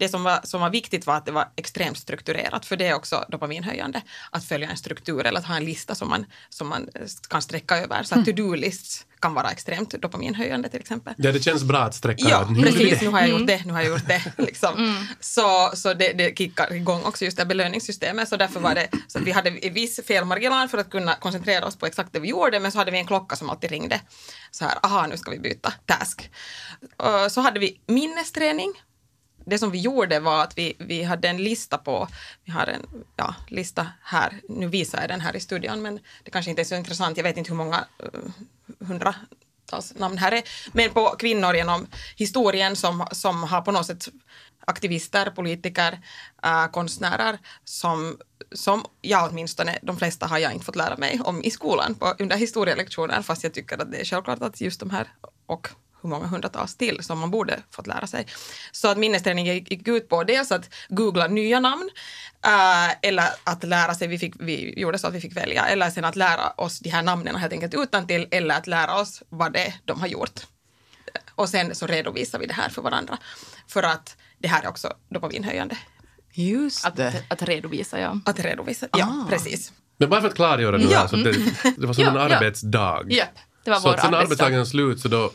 det 0.03 0.09
som 0.09 0.23
var, 0.25 0.41
som 0.43 0.61
var 0.61 0.71
viktigt 0.71 1.07
var 1.07 1.17
att 1.17 1.27
det 1.27 1.33
var 1.33 1.49
extremt 1.57 1.99
strukturerat, 1.99 2.67
för 2.67 2.77
det 2.77 2.87
är 2.87 2.95
också 2.95 3.25
dopaminhöjande 3.29 4.03
att 4.31 4.45
följa 4.45 4.71
en 4.71 4.77
struktur 4.77 5.27
eller 5.27 5.39
att 5.39 5.47
ha 5.47 5.57
en 5.57 5.65
lista 5.65 5.95
som 5.95 6.09
man, 6.09 6.27
som 6.49 6.69
man 6.69 6.89
kan 7.29 7.43
sträcka 7.43 7.77
över. 7.77 8.03
Så 8.03 8.15
mm. 8.15 8.25
to-do-lists 8.25 9.07
kan 9.21 9.35
vara 9.35 9.51
extremt 9.51 9.91
dopaminhöjande 9.91 10.69
till 10.69 10.81
exempel. 10.81 11.15
Ja, 11.17 11.33
det 11.33 11.41
känns 11.41 11.65
bra 11.65 11.79
att 11.79 11.95
sträcka. 11.95 12.29
Ja, 12.29 12.49
nu 12.51 12.63
precis. 12.63 13.03
Nu 13.03 13.09
har 13.09 13.21
jag 13.21 13.29
gjort 13.29 13.41
mm. 13.41 13.47
det, 13.47 13.65
nu 13.67 13.73
har 13.73 13.81
jag 13.81 13.91
gjort 13.91 14.07
det. 14.07 14.23
Liksom. 14.43 14.75
Mm. 14.77 15.05
Så, 15.21 15.71
så 15.75 15.95
det, 15.95 16.13
det 16.13 16.39
kickar 16.39 16.73
igång 16.73 17.03
också 17.05 17.25
just 17.25 17.37
det 17.37 17.45
belöningssystemet. 17.47 18.29
Så 18.29 18.37
därför 18.37 18.61
var 18.61 18.75
det 18.75 18.89
så 19.09 19.19
att 19.19 19.25
vi 19.25 19.31
hade 19.31 19.51
en 19.51 19.75
viss 19.75 20.01
felmarginal 20.07 20.69
för 20.69 20.79
att 20.79 20.91
kunna 20.91 21.15
koncentrera 21.15 21.67
oss 21.67 21.77
på 21.77 21.87
exakt 21.87 22.13
det 22.13 22.21
vi 22.21 22.29
gjorde, 22.29 22.61
men 22.61 22.73
så 22.73 22.79
hade 22.79 22.91
vi 22.91 22.99
en 22.99 23.07
klocka 23.07 23.37
som 23.37 23.51
alltid 23.51 23.71
ringde. 23.71 24.01
Så 24.51 24.65
här, 24.65 24.79
aha, 24.83 25.07
nu 25.07 25.17
ska 25.17 25.31
vi 25.31 25.39
byta 25.39 25.73
task. 25.87 26.31
Så 27.31 27.41
hade 27.41 27.61
vi 27.61 27.81
minnesträning 27.87 28.73
det 29.45 29.59
som 29.59 29.71
vi 29.71 29.81
gjorde 29.81 30.21
var 30.21 30.43
att 30.43 30.59
vi, 30.59 30.77
vi 30.79 31.03
hade 31.03 31.29
en 31.29 31.37
lista 31.37 31.79
på, 31.79 32.09
vi 32.45 32.53
har 32.53 32.67
en 32.67 32.87
ja, 33.17 33.35
lista 33.49 33.87
här, 34.03 34.41
nu 34.49 34.67
visar 34.67 35.01
jag 35.01 35.09
den 35.09 35.21
här 35.21 35.37
i 35.37 35.41
studion 35.41 35.83
men 35.83 36.01
det 36.25 36.31
kanske 36.31 36.51
inte 36.51 36.63
är 36.63 36.65
så 36.65 36.75
intressant, 36.75 37.17
jag 37.17 37.25
vet 37.25 37.37
inte 37.37 37.51
hur 37.51 37.57
många 37.57 37.85
uh, 38.03 38.87
hundratals 38.87 39.95
namn 39.95 40.19
här 40.19 40.33
är, 40.33 40.43
men 40.73 40.91
på 40.91 41.17
kvinnor 41.19 41.55
genom 41.55 41.87
historien 42.17 42.77
som, 42.77 43.07
som 43.13 43.43
har 43.43 43.61
på 43.61 43.73
något 43.73 43.87
sätt 43.87 44.09
aktivister, 44.67 45.31
politiker, 45.31 46.01
äh, 46.45 46.67
konstnärer 46.67 47.39
som, 47.65 48.19
som 48.53 48.85
jag 49.01 49.31
åtminstone, 49.31 49.79
de 49.83 49.97
flesta 49.97 50.27
har 50.27 50.39
jag 50.39 50.53
inte 50.53 50.65
fått 50.65 50.77
lära 50.77 50.97
mig 50.97 51.21
om 51.25 51.45
i 51.45 51.51
skolan 51.51 51.95
på, 51.95 52.15
under 52.19 52.37
historielektioner 52.37 53.23
fast 53.23 53.45
jag 53.45 53.55
tycker 53.55 53.83
att 53.83 53.93
det 53.93 54.01
är 54.01 54.05
självklart 54.05 54.43
att 54.43 54.61
just 54.61 54.81
de 54.81 54.91
här 54.91 55.09
och 55.47 55.69
hur 56.03 56.11
många 56.11 56.27
hundratals 56.27 56.77
till 56.77 57.05
som 57.05 57.19
man 57.19 57.31
borde 57.31 57.63
fått 57.71 57.87
lära 57.87 58.07
sig. 58.07 58.27
Så 58.73 58.89
att 58.89 58.99
minnesträning 58.99 59.47
gick 59.47 59.89
ut 59.89 60.09
på 60.09 60.25
dels 60.25 60.53
att 60.53 60.75
googla 60.89 61.27
nya 61.27 61.61
namn 61.61 61.91
äh, 62.45 63.09
eller 63.11 63.25
att 63.45 63.65
lära 63.65 63.95
sig, 63.95 64.09
vi, 64.09 64.19
fick, 64.19 64.35
vi 64.39 64.81
gjorde 64.81 64.99
så 64.99 65.07
att 65.07 65.15
vi 65.15 65.21
fick 65.21 65.37
välja, 65.37 65.67
eller 65.67 65.91
sen 65.91 66.05
att 66.05 66.17
lära 66.17 66.51
oss 66.51 66.81
de 66.81 66.91
här 66.91 67.03
namnen 67.03 67.37
helt 67.37 67.53
enkelt 67.53 67.75
utan 67.75 68.07
till 68.07 68.29
eller 68.31 68.55
att 68.55 68.67
lära 68.67 69.01
oss 69.01 69.23
vad 69.29 69.53
det 69.53 69.67
är 69.67 69.75
de 69.85 70.01
har 70.01 70.07
gjort. 70.07 70.41
Och 71.35 71.49
sen 71.49 71.75
så 71.75 71.87
redovisar 71.87 72.39
vi 72.39 72.47
det 72.47 72.55
här 72.55 72.69
för 72.69 72.83
varandra. 72.83 73.19
För 73.69 73.83
att 73.83 74.17
det 74.39 74.49
här 74.49 74.63
är 74.63 74.69
också 74.69 74.93
dopaminhöjande. 75.09 75.77
Just 76.33 76.97
det. 76.97 77.09
Att, 77.09 77.43
att 77.43 77.49
redovisa, 77.49 78.01
ja. 78.01 78.21
Att 78.25 78.41
redovisa, 78.41 78.89
ja, 78.93 79.05
ah. 79.05 79.31
precis. 79.31 79.73
Men 79.97 80.11
bara 80.11 80.21
för 80.21 80.29
att 80.29 80.35
klargöra 80.35 80.79
det 80.79 80.85
ja. 80.85 80.99
här, 80.99 81.07
så 81.07 81.17
det, 81.17 81.33
det 81.77 81.87
var 81.87 81.95
som 81.95 82.05
en 82.05 82.17
arbetsdag. 82.17 83.03
Ja, 83.09 83.25
det 83.65 83.71
var 83.71 83.81
så 83.81 83.89
vår 83.89 83.95
att 83.95 84.01
sen 84.01 84.15
arbetsdagen 84.15 84.67
slut 84.67 85.01
så 85.01 85.09
då 85.09 85.33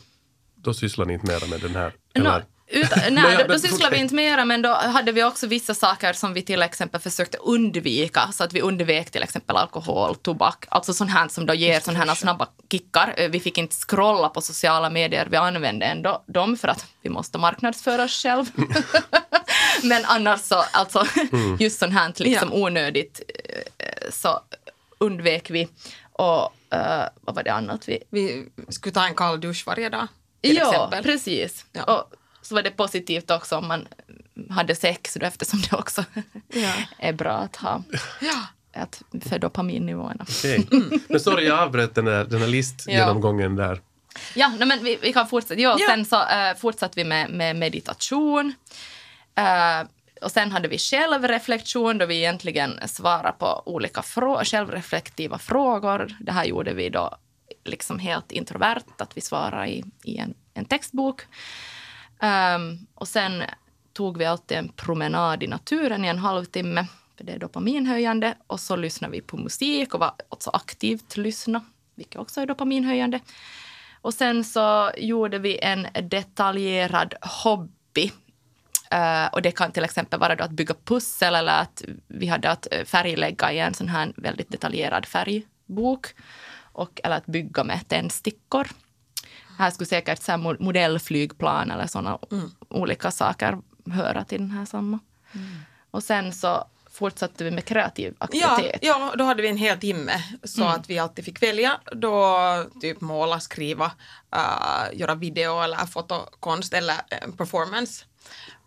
då 0.67 0.73
sysslar 0.73 1.05
ni 1.05 1.13
inte 1.13 1.27
mer 1.27 1.47
med 1.49 1.61
den 1.61 1.75
här? 1.75 1.93
No, 2.15 2.41
Utan, 2.67 2.99
Men 3.03 3.13
nej, 3.13 3.23
ja, 3.23 3.31
då, 3.31 3.37
men 3.37 3.47
då 3.47 3.59
sysslade 3.59 3.95
vi 3.95 4.01
inte 4.01 4.15
mera, 4.15 4.45
men 4.45 4.61
då 4.61 4.69
hade 4.73 5.11
vi 5.11 5.23
också 5.23 5.47
vissa 5.47 5.73
saker 5.73 6.13
som 6.13 6.33
vi 6.33 6.41
till 6.41 6.61
exempel 6.61 7.01
försökte 7.01 7.37
undvika, 7.37 8.31
så 8.31 8.43
att 8.43 8.53
vi 8.53 8.61
undvek 8.61 9.11
till 9.11 9.23
exempel 9.23 9.57
alkohol, 9.57 10.15
tobak, 10.15 10.65
alltså 10.69 10.93
sånt 10.93 11.11
här 11.11 11.27
som 11.27 11.45
då 11.45 11.53
ger 11.53 11.79
såna 11.79 11.99
här 11.99 12.15
snabba 12.15 12.47
kickar. 12.71 13.13
Eh, 13.17 13.29
Vi 13.29 13.39
fick 13.39 13.57
inte 13.57 13.75
scrolla 13.75 14.29
på 14.29 14.41
sociala 14.41 14.89
medier, 14.89 15.27
vi 15.31 15.37
använde 15.37 15.85
ändå 15.85 16.23
dem 16.27 16.57
för 16.57 16.67
att 16.67 16.85
vi 17.01 17.09
måste 17.09 17.37
marknadsföra 17.37 18.03
oss 18.03 18.23
själv. 18.23 18.45
men 19.83 20.05
annars 20.05 20.41
så, 20.41 20.63
alltså 20.71 21.05
Mm. 21.33 21.57
just 21.59 21.79
sånt 21.79 21.93
här 21.93 22.13
liksom 22.17 22.53
onödigt 22.53 23.21
eh, 23.77 24.11
så 24.11 24.39
undvek 24.97 25.49
vi. 25.49 25.67
Och 26.11 26.53
eh, 26.73 27.05
vad 27.21 27.35
var 27.35 27.43
det 27.43 27.53
annat 27.53 27.89
vi 27.89 28.03
Vi 28.09 28.45
skulle 28.69 28.93
ta 28.93 29.07
en 29.07 29.15
kall 29.15 29.41
dusch 29.41 29.63
varje 29.67 29.89
dag. 29.89 30.07
Till 30.41 30.55
Ja, 30.55 30.69
exempel. 30.73 31.03
precis. 31.03 31.65
Ja. 31.71 31.83
Och 31.83 32.13
så 32.41 32.55
var 32.55 32.61
det 32.61 32.71
positivt 32.71 33.31
också 33.31 33.57
om 33.57 33.67
man 33.67 33.87
hade 34.49 34.75
sex 34.75 35.17
då, 35.19 35.25
eftersom 35.25 35.61
det 35.61 35.75
också 35.77 36.03
Ja. 36.47 36.73
är 36.99 37.13
bra 37.13 37.31
att 37.37 37.55
ha 37.55 37.83
Ja. 38.21 38.43
att, 38.81 39.01
för 39.29 39.39
dopaminnivåerna. 39.39 40.25
Men 41.07 41.19
sorry, 41.19 41.45
jag 41.45 41.59
avbröt 41.59 41.95
den 41.95 42.05
där, 42.05 42.25
den 42.25 42.39
där 42.41 42.47
listgenomgången 42.47 43.55
där. 43.55 43.81
Ja, 44.35 44.51
nej, 44.59 44.67
men 44.67 44.83
vi, 44.83 44.97
vi 45.01 45.13
kan 45.13 45.27
fortsätta. 45.27 45.61
Ja, 45.61 45.77
Ja. 45.79 45.87
Sen 45.89 46.05
så 46.05 46.15
uh, 46.15 46.55
fortsatte 46.57 46.93
vi 46.95 47.03
med, 47.03 47.29
med 47.29 47.55
meditation. 47.55 48.53
Eh, 49.35 49.87
och 50.21 50.31
sen 50.31 50.51
hade 50.51 50.67
vi 50.67 50.77
självreflektion 50.77 51.97
då 51.97 52.05
vi 52.05 52.17
egentligen 52.17 52.79
svarade 52.87 53.31
på 53.39 53.63
olika 53.65 54.01
frå- 54.01 54.43
självreflektiva 54.45 55.37
frågor. 55.37 56.15
Det 56.19 56.31
här 56.31 56.45
gjorde 56.45 56.73
vi 56.73 56.89
då 56.89 57.17
liksom 57.67 57.99
helt 57.99 58.31
introvert, 58.31 58.83
att 58.97 59.17
vi 59.17 59.21
svarar 59.21 59.65
i, 59.65 59.83
i 60.03 60.17
en, 60.17 60.33
en 60.53 60.65
textbok. 60.65 61.21
Um, 62.21 62.87
och 62.93 63.07
sen 63.07 63.43
tog 63.93 64.17
vi 64.17 64.25
alltid 64.25 64.57
en 64.57 64.69
promenad 64.69 65.43
i 65.43 65.47
naturen 65.47 66.05
i 66.05 66.07
en 66.07 66.17
halvtimme, 66.17 66.87
för 67.17 67.23
det 67.23 67.33
är 67.33 67.39
dopaminhöjande. 67.39 68.35
Och 68.47 68.59
så 68.59 68.75
lyssnade 68.75 69.11
vi 69.11 69.21
på 69.21 69.37
musik 69.37 69.93
och 69.93 69.99
var 69.99 70.13
också 70.29 70.49
aktivt 70.49 71.17
lyssna, 71.17 71.61
vilket 71.95 72.21
också 72.21 72.41
är 72.41 72.45
dopaminhöjande. 72.45 73.19
Och 74.01 74.13
sen 74.13 74.43
så 74.43 74.91
gjorde 74.97 75.39
vi 75.39 75.59
en 75.59 75.87
detaljerad 76.03 77.13
hobby. 77.21 78.11
Uh, 78.93 79.27
och 79.33 79.41
det 79.41 79.51
kan 79.51 79.71
till 79.71 79.83
exempel 79.83 80.19
vara 80.19 80.35
då 80.35 80.43
att 80.43 80.51
bygga 80.51 80.75
pussel 80.85 81.35
eller 81.35 81.61
att 81.61 81.83
vi 82.07 82.27
hade 82.27 82.51
att 82.51 82.67
eh, 82.71 82.85
färglägga 82.85 83.51
i 83.53 83.59
en 83.59 83.73
sån 83.73 83.87
här 83.87 84.13
väldigt 84.15 84.49
detaljerad 84.49 85.05
färgbok. 85.05 86.07
Och, 86.77 87.01
eller 87.03 87.17
att 87.17 87.25
bygga 87.25 87.63
med 87.63 87.87
tändstickor. 87.87 88.67
Här 89.57 89.71
skulle 89.71 89.87
säkert 89.87 90.23
så 90.23 90.31
här 90.31 90.39
mo- 90.39 90.63
modellflygplan 90.63 91.71
eller 91.71 91.87
såna 91.87 92.19
olika 92.69 93.11
saker 93.11 93.57
höra 93.91 94.23
till 94.23 94.39
den 94.39 94.51
här 94.51 94.65
samma. 94.65 94.99
Och 95.91 96.03
sen 96.03 96.33
så 96.33 96.67
fortsatte 96.91 97.43
vi 97.43 97.51
med 97.51 97.65
kreativ 97.65 98.15
Ja, 98.19 98.25
aktivitet. 98.25 98.79
ja, 98.81 99.13
då 99.17 99.23
hade 99.23 99.41
vi 99.41 99.49
en 99.49 99.57
hel 99.57 99.79
timme 99.79 100.23
så 100.43 100.63
att 100.63 100.89
vi 100.89 100.99
alltid 100.99 101.25
fick 101.25 101.43
välja. 101.43 101.79
Då 101.91 102.37
typ 102.81 103.01
måla, 103.01 103.39
skriva, 103.39 103.85
uh, 104.35 104.99
göra 104.99 105.15
video 105.15 105.61
eller 105.61 105.77
fotokonst 105.77 106.73
eller 106.73 106.93
uh, 106.95 107.35
performance. 107.37 108.05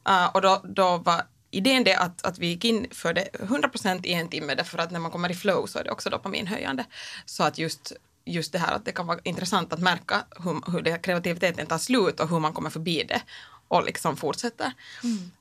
Uh, 0.09 0.27
och 0.27 0.43
då, 0.43 0.61
då 0.65 0.97
var 0.97 1.23
idén 1.51 1.85
det 1.85 1.95
att, 1.95 2.27
att 2.27 2.39
vi 2.39 2.47
gick 2.47 2.65
in 2.65 2.87
för 2.91 3.13
det 3.13 3.29
100% 3.33 4.07
i 4.07 4.13
en 4.13 4.29
timme 4.29 4.55
därför 4.55 4.79
att 4.79 4.91
när 4.91 5.01
man 5.01 5.11
kommer 5.11 5.31
i 5.31 5.35
flow 5.35 5.67
så 5.67 5.79
är 5.79 5.85
det 5.85 5.91
också 5.91 6.11
dopaminhöjande. 6.11 6.85
Så 7.25 7.43
att 7.43 7.59
just 7.59 7.93
just 8.25 8.53
det 8.53 8.59
här 8.59 8.73
att 8.73 8.85
det 8.85 8.93
kan 8.93 9.07
vara 9.07 9.21
intressant 9.25 9.73
att 9.73 9.81
märka 9.81 10.25
hur, 10.45 10.73
hur 10.73 10.81
det, 10.81 10.99
kreativiteten 10.99 11.67
tar 11.67 11.79
slut 11.79 12.21
och 12.21 12.29
hur 12.29 12.39
man 12.39 12.53
kommer 12.53 12.71
förbi 12.71 13.05
det 13.09 13.23
och 13.69 13.85
liksom 13.85 14.17
fortsätter. 14.17 14.73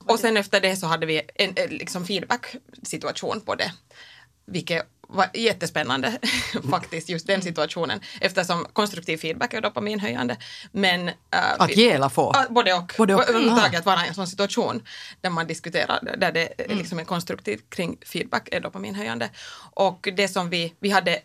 och 0.06 0.20
sen 0.20 0.38
efter 0.38 0.62
det 0.62 0.76
så 0.76 0.88
hade 0.88 1.06
vi 1.06 1.22
en, 1.36 1.54
en 1.56 1.70
liksom 1.70 2.06
feedback-situation 2.06 3.42
på 3.42 3.56
det, 3.56 3.74
vilket 4.46 4.88
var 5.10 5.30
jättespännande 5.34 6.20
faktiskt, 6.70 7.10
just 7.10 7.28
den 7.28 7.42
situationen, 7.42 8.00
eftersom 8.22 8.66
konstruktiv 8.74 9.18
feedback 9.18 9.54
är 9.54 9.62
dopaminhöjande. 9.62 10.38
Men, 10.72 11.08
äh, 11.08 11.14
Att 11.58 11.76
ge 11.76 11.90
eller 11.90 12.10
få? 12.10 12.36
Både 12.50 12.74
och. 12.74 12.94
Både 12.98 13.16
och. 13.16 13.30
Överhuvudtaget 13.30 13.86
vara 13.86 14.06
i 14.06 14.08
en 14.08 14.14
sån 14.14 14.28
situation 14.28 14.84
där 15.22 15.30
man 15.30 15.48
diskuterar, 15.48 16.16
där 16.18 16.32
det 16.32 16.54
är 16.58 16.76
liksom 16.76 17.00
är 17.00 17.04
konstruktivt 17.04 17.70
kring 17.70 17.98
feedback 18.06 18.50
är 18.52 18.60
dopaminhöjande. 18.60 19.30
Och 19.74 20.10
det 20.18 20.28
som 20.28 20.50
vi, 20.50 20.74
vi 20.80 20.90
hade 20.90 21.20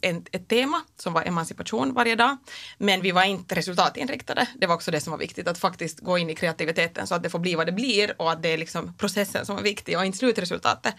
en, 0.00 0.24
ett 0.32 0.48
tema 0.48 0.82
som 0.96 1.12
var 1.12 1.22
emancipation 1.22 1.94
varje 1.94 2.14
dag, 2.14 2.36
men 2.78 3.00
vi 3.02 3.10
var 3.10 3.24
inte 3.24 3.54
resultatinriktade. 3.54 4.46
Det 4.54 4.66
var 4.66 4.74
också 4.74 4.90
det 4.90 5.00
som 5.00 5.10
var 5.10 5.18
viktigt, 5.18 5.48
att 5.48 5.58
faktiskt 5.58 6.00
gå 6.00 6.18
in 6.18 6.30
i 6.30 6.34
kreativiteten 6.34 7.06
så 7.06 7.14
att 7.14 7.22
det 7.22 7.30
får 7.30 7.38
bli 7.38 7.54
vad 7.54 7.66
det 7.66 7.72
blir 7.72 8.14
och 8.22 8.32
att 8.32 8.42
det 8.42 8.48
är 8.48 8.58
liksom 8.58 8.94
processen 8.94 9.46
som 9.46 9.58
är 9.58 9.62
viktig 9.62 9.98
och 9.98 10.04
inte 10.04 10.18
slutresultatet. 10.18 10.94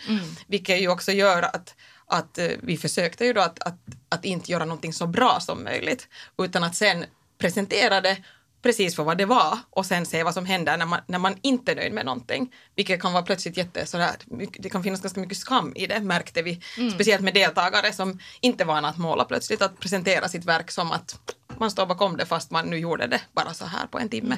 Vilket 0.47 0.81
ju 0.81 0.87
också 0.87 1.11
gör 1.11 1.41
att 1.41 1.75
att 2.09 2.37
eh, 2.37 2.47
vi 2.61 2.77
försökte 2.77 3.25
ju 3.25 3.33
då 3.33 3.41
att, 3.41 3.59
att, 3.63 3.77
att 4.09 4.25
inte 4.25 4.51
göra 4.51 4.65
någonting 4.65 4.93
så 4.93 5.07
bra 5.07 5.39
som 5.39 5.63
möjligt, 5.63 6.07
utan 6.37 6.63
att 6.63 6.75
sen 6.75 7.05
presentera 7.37 8.01
det 8.01 8.17
precis 8.61 8.95
för 8.95 9.03
vad 9.03 9.17
det 9.17 9.25
var 9.25 9.59
och 9.69 9.85
sen 9.85 10.05
se 10.05 10.23
vad 10.23 10.33
som 10.33 10.45
händer 10.45 10.77
när 10.77 10.85
man, 10.85 10.99
när 11.07 11.19
man 11.19 11.35
inte 11.41 11.71
är 11.71 11.75
nöjd 11.75 11.93
med 11.93 12.05
någonting. 12.05 12.53
Vilket 12.75 13.01
kan 13.01 13.13
vara 13.13 13.23
plötsligt 13.23 13.57
jätte 13.57 13.85
sådär, 13.85 14.15
det 14.59 14.69
kan 14.69 14.83
finnas 14.83 15.01
ganska 15.01 15.19
mycket 15.19 15.37
skam 15.37 15.73
i 15.75 15.87
det 15.87 15.99
märkte 15.99 16.41
vi. 16.41 16.61
Speciellt 16.93 17.21
med 17.21 17.33
deltagare 17.33 17.93
som 17.93 18.19
inte 18.41 18.65
var 18.65 18.73
vana 18.73 18.89
att 18.89 18.97
måla 18.97 19.25
plötsligt, 19.25 19.61
att 19.61 19.79
presentera 19.79 20.29
sitt 20.29 20.45
verk 20.45 20.71
som 20.71 20.91
att 20.91 21.33
man 21.57 21.71
står 21.71 21.85
bakom 21.85 22.17
det 22.17 22.25
fast 22.25 22.51
man 22.51 22.65
nu 22.65 22.77
gjorde 22.77 23.07
det 23.07 23.21
bara 23.33 23.53
så 23.53 23.65
här 23.65 23.87
på 23.87 23.99
en 23.99 24.09
timme. 24.09 24.37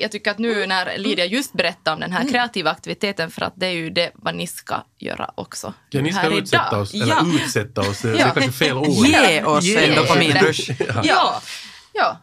Jag 0.00 0.12
tycker 0.12 0.30
att 0.30 0.38
nu 0.38 0.66
när 0.66 0.98
Lydia 0.98 1.24
just 1.24 1.52
berättade 1.52 1.94
om 1.94 2.00
den 2.00 2.12
här 2.12 2.28
kreativa 2.30 2.70
aktiviteten, 2.70 3.30
för 3.30 3.42
att 3.42 3.52
det 3.56 3.66
är 3.66 3.70
ju 3.70 3.90
det 3.90 4.10
vad 4.14 4.34
ni 4.34 4.46
ska 4.46 4.74
göra 4.98 5.30
också 5.34 5.72
Ja, 5.90 6.00
ni 6.00 6.12
ska 6.12 6.20
här 6.20 6.30
utsätta 6.38 6.68
idag. 6.70 6.82
oss, 6.82 6.94
eller 6.94 7.06
Ja. 7.06 7.26
utsätta 7.44 7.80
oss, 7.80 8.00
det 8.00 8.08
är 8.10 8.18
Ja. 8.18 8.30
kanske 8.34 8.52
fel 8.52 8.72
ord. 8.76 9.06
Ge 9.06 9.42
oss 9.44 9.76
en 9.76 9.94
dopaminrush. 9.94 10.70
Ja. 10.78 11.02
Ja, 11.04 11.42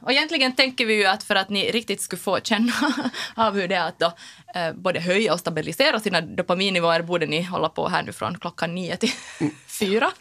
och 0.02 0.12
egentligen 0.12 0.56
tänker 0.56 0.86
vi 0.86 0.94
ju 0.94 1.06
att 1.06 1.24
för 1.24 1.36
att 1.36 1.50
ni 1.50 1.72
riktigt 1.72 2.02
skulle 2.02 2.20
få 2.22 2.40
känna 2.40 2.74
av 3.36 3.54
hur 3.54 3.68
det 3.68 3.76
är 3.76 3.88
att 3.88 4.00
då, 4.00 4.14
eh, 4.56 4.74
både 4.74 5.00
höja 5.00 5.34
och 5.34 5.40
stabilisera 5.40 6.00
sina 6.00 6.22
dopaminnivåer 6.22 7.02
borde 7.02 7.26
ni 7.26 7.42
hålla 7.42 7.70
på 7.70 7.88
här 7.88 8.04
nu 8.04 8.12
från 8.12 8.40
klockan 8.40 8.76
nio 8.76 8.98
till 8.98 9.12
fyra. 9.80 10.12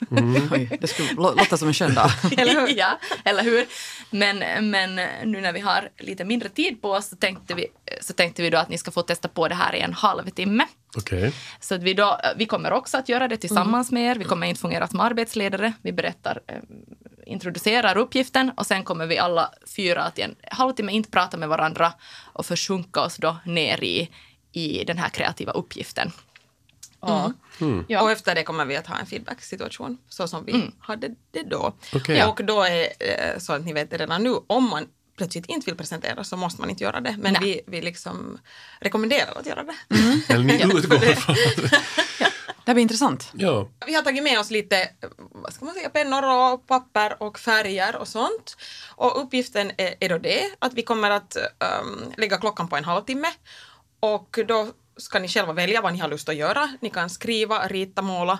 Oj, 0.53 0.79
det 0.81 0.87
skulle 0.87 1.09
lå- 1.09 1.37
låta 1.37 1.57
som 1.57 1.69
en 1.69 1.75
skön 1.75 1.95
dag. 1.95 2.11
Eller 2.39 2.61
hur? 2.61 2.79
ja, 2.79 2.99
eller 3.25 3.43
hur? 3.43 3.67
Men, 4.11 4.71
men 4.71 4.95
nu 5.25 5.41
när 5.41 5.53
vi 5.53 5.61
har 5.61 5.89
lite 5.99 6.25
mindre 6.25 6.49
tid 6.49 6.83
på 6.83 6.91
oss 6.93 7.09
så 7.09 7.17
tänkte 7.17 7.55
vi, 7.55 7.67
så 8.01 8.13
tänkte 8.13 8.43
vi 8.43 8.51
då 8.51 8.59
att 8.59 8.69
ni 8.69 8.79
ska 8.79 8.91
få 8.91 9.03
testa 9.03 9.29
på 9.29 9.49
det 9.49 9.55
här 9.55 9.75
i 9.75 9.81
en 9.81 9.93
halvtimme. 9.93 10.67
Okej. 10.97 11.33
Så 11.61 11.75
att 11.75 11.83
vi, 11.83 11.95
då, 11.95 12.21
vi 12.37 12.47
kommer 12.47 12.73
också 12.73 12.97
att 12.99 13.09
göra 13.09 13.29
det 13.29 13.37
tillsammans 13.37 13.91
med 13.91 14.03
er. 14.11 14.15
Vi 14.15 14.25
kommer 14.25 14.47
inte 14.47 14.61
fungera 14.61 14.89
som 14.89 15.01
arbetsledare. 15.01 15.73
Vi 15.83 15.93
berättar, 15.93 16.41
eh, 16.47 16.57
introducerar 17.31 17.97
uppgiften 17.97 18.53
och 18.57 18.67
sen 18.67 18.85
kommer 18.85 19.07
vi 19.07 19.19
alla 19.19 19.51
fyra 19.77 20.03
att 20.03 20.19
i 20.19 20.23
en 20.23 20.37
halvtimme 20.51 20.93
inte 20.93 21.11
prata 21.11 21.37
med 21.37 21.49
varandra 21.49 21.93
och 22.33 22.47
försjunka 22.47 23.01
oss 23.01 23.17
då 23.17 23.37
ner 23.45 23.85
i, 23.85 24.11
i 24.53 24.85
den 24.85 24.99
här 24.99 25.09
kreativa 25.09 25.53
uppgiften. 25.53 26.13
Och, 27.01 27.33
ja. 27.89 28.03
Och 28.03 28.11
efter 28.11 28.35
det 28.35 28.43
kommer 28.43 28.65
vi 28.65 28.77
att 28.77 28.87
ha 28.87 28.99
en 28.99 29.07
feedback-situation 29.07 29.99
så 30.09 30.29
som 30.29 30.45
vi 30.45 30.71
hade 30.81 31.09
det 31.31 31.43
då. 31.43 31.75
Okej. 31.95 32.25
Och 32.25 32.45
då 32.45 32.63
är 32.63 32.81
eh, 32.81 33.39
så 33.39 33.53
att 33.53 33.65
ni 33.65 33.73
vet 33.73 33.91
det 33.91 33.97
redan 33.97 34.23
nu, 34.23 34.35
om 34.47 34.71
man 34.71 34.87
plötsligt 35.17 35.47
inte 35.47 35.67
vill 35.67 35.77
presentera 35.77 36.25
så 36.25 36.37
måste 36.37 36.61
man 36.61 36.71
inte 36.71 36.85
göra 36.85 37.01
det. 37.01 37.17
Men 37.19 37.33
Nej. 37.33 37.43
vi, 37.43 37.61
vi 37.67 37.83
liksom 37.83 38.39
rekommenderar 38.81 39.39
att 39.39 39.47
göra 39.47 39.63
det. 39.63 39.75
Eller 40.29 40.45
ni 40.45 40.55
utgår 40.75 40.99
från 40.99 41.35
Det 42.71 42.75
blir 42.75 42.83
intressant. 42.83 43.33
Ja. 43.35 43.69
Vi 43.87 43.95
har 43.95 44.03
tagit 44.03 44.23
med 44.23 44.39
oss 44.39 44.51
lite, 44.51 44.89
vad 45.19 45.53
ska 45.53 45.65
man 45.65 45.75
säga, 45.75 45.91
pennor 45.91 46.23
och 46.23 46.67
papper 46.67 47.23
och 47.23 47.39
färger 47.39 47.97
och 47.97 48.09
sånt. 48.09 48.57
Och 48.97 49.23
uppgiften 49.23 49.71
är, 49.77 49.95
är 50.01 50.09
då 50.09 50.19
det 50.19 50.43
att 50.59 50.75
vi 50.75 50.83
kommer 50.83 51.11
att 51.11 51.37
um, 51.37 52.13
lägga 52.17 52.39
klockan 52.39 52.69
på 52.69 52.77
en 52.77 52.85
halvtimme 52.85 53.29
och 54.01 54.39
då 54.49 54.69
ska 54.97 55.19
ni 55.19 55.29
själva 55.29 55.53
välja 55.53 55.81
vad 55.81 55.93
ni 55.93 55.99
har 55.99 56.09
lust 56.09 56.29
att 56.29 56.37
göra. 56.37 56.69
Ni 56.81 56.91
kan 56.91 57.11
skriva, 57.11 57.67
rita, 57.69 58.03
måla. 58.03 58.39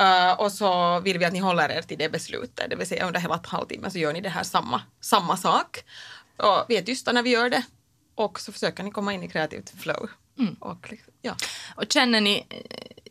Uh, 0.00 0.40
och 0.40 0.52
så 0.52 1.00
vill 1.00 1.18
vi 1.18 1.24
att 1.24 1.32
ni 1.32 1.38
håller 1.38 1.68
er 1.68 1.82
till 1.82 1.98
det 1.98 2.08
beslutet, 2.08 2.70
det 2.70 2.76
vill 2.76 2.86
säga 2.86 3.06
under 3.06 3.20
hela 3.20 3.40
halvtimmen 3.44 3.90
så 3.90 3.98
gör 3.98 4.12
ni 4.12 4.20
det 4.20 4.28
här 4.28 4.44
samma, 4.44 4.82
samma 5.00 5.36
sak. 5.36 5.84
Och 6.36 6.64
vi 6.68 6.76
är 6.76 6.82
tysta 6.82 7.12
när 7.12 7.22
vi 7.22 7.30
gör 7.30 7.50
det 7.50 7.62
och 8.14 8.40
så 8.40 8.52
försöker 8.52 8.82
ni 8.82 8.90
komma 8.90 9.12
in 9.12 9.22
i 9.22 9.28
kreativt 9.28 9.70
flow. 9.70 10.08
Och, 10.60 10.90
liksom, 10.90 11.11
ja. 11.22 11.34
Och 11.74 11.84
känner 11.88 12.20
ni, 12.20 12.46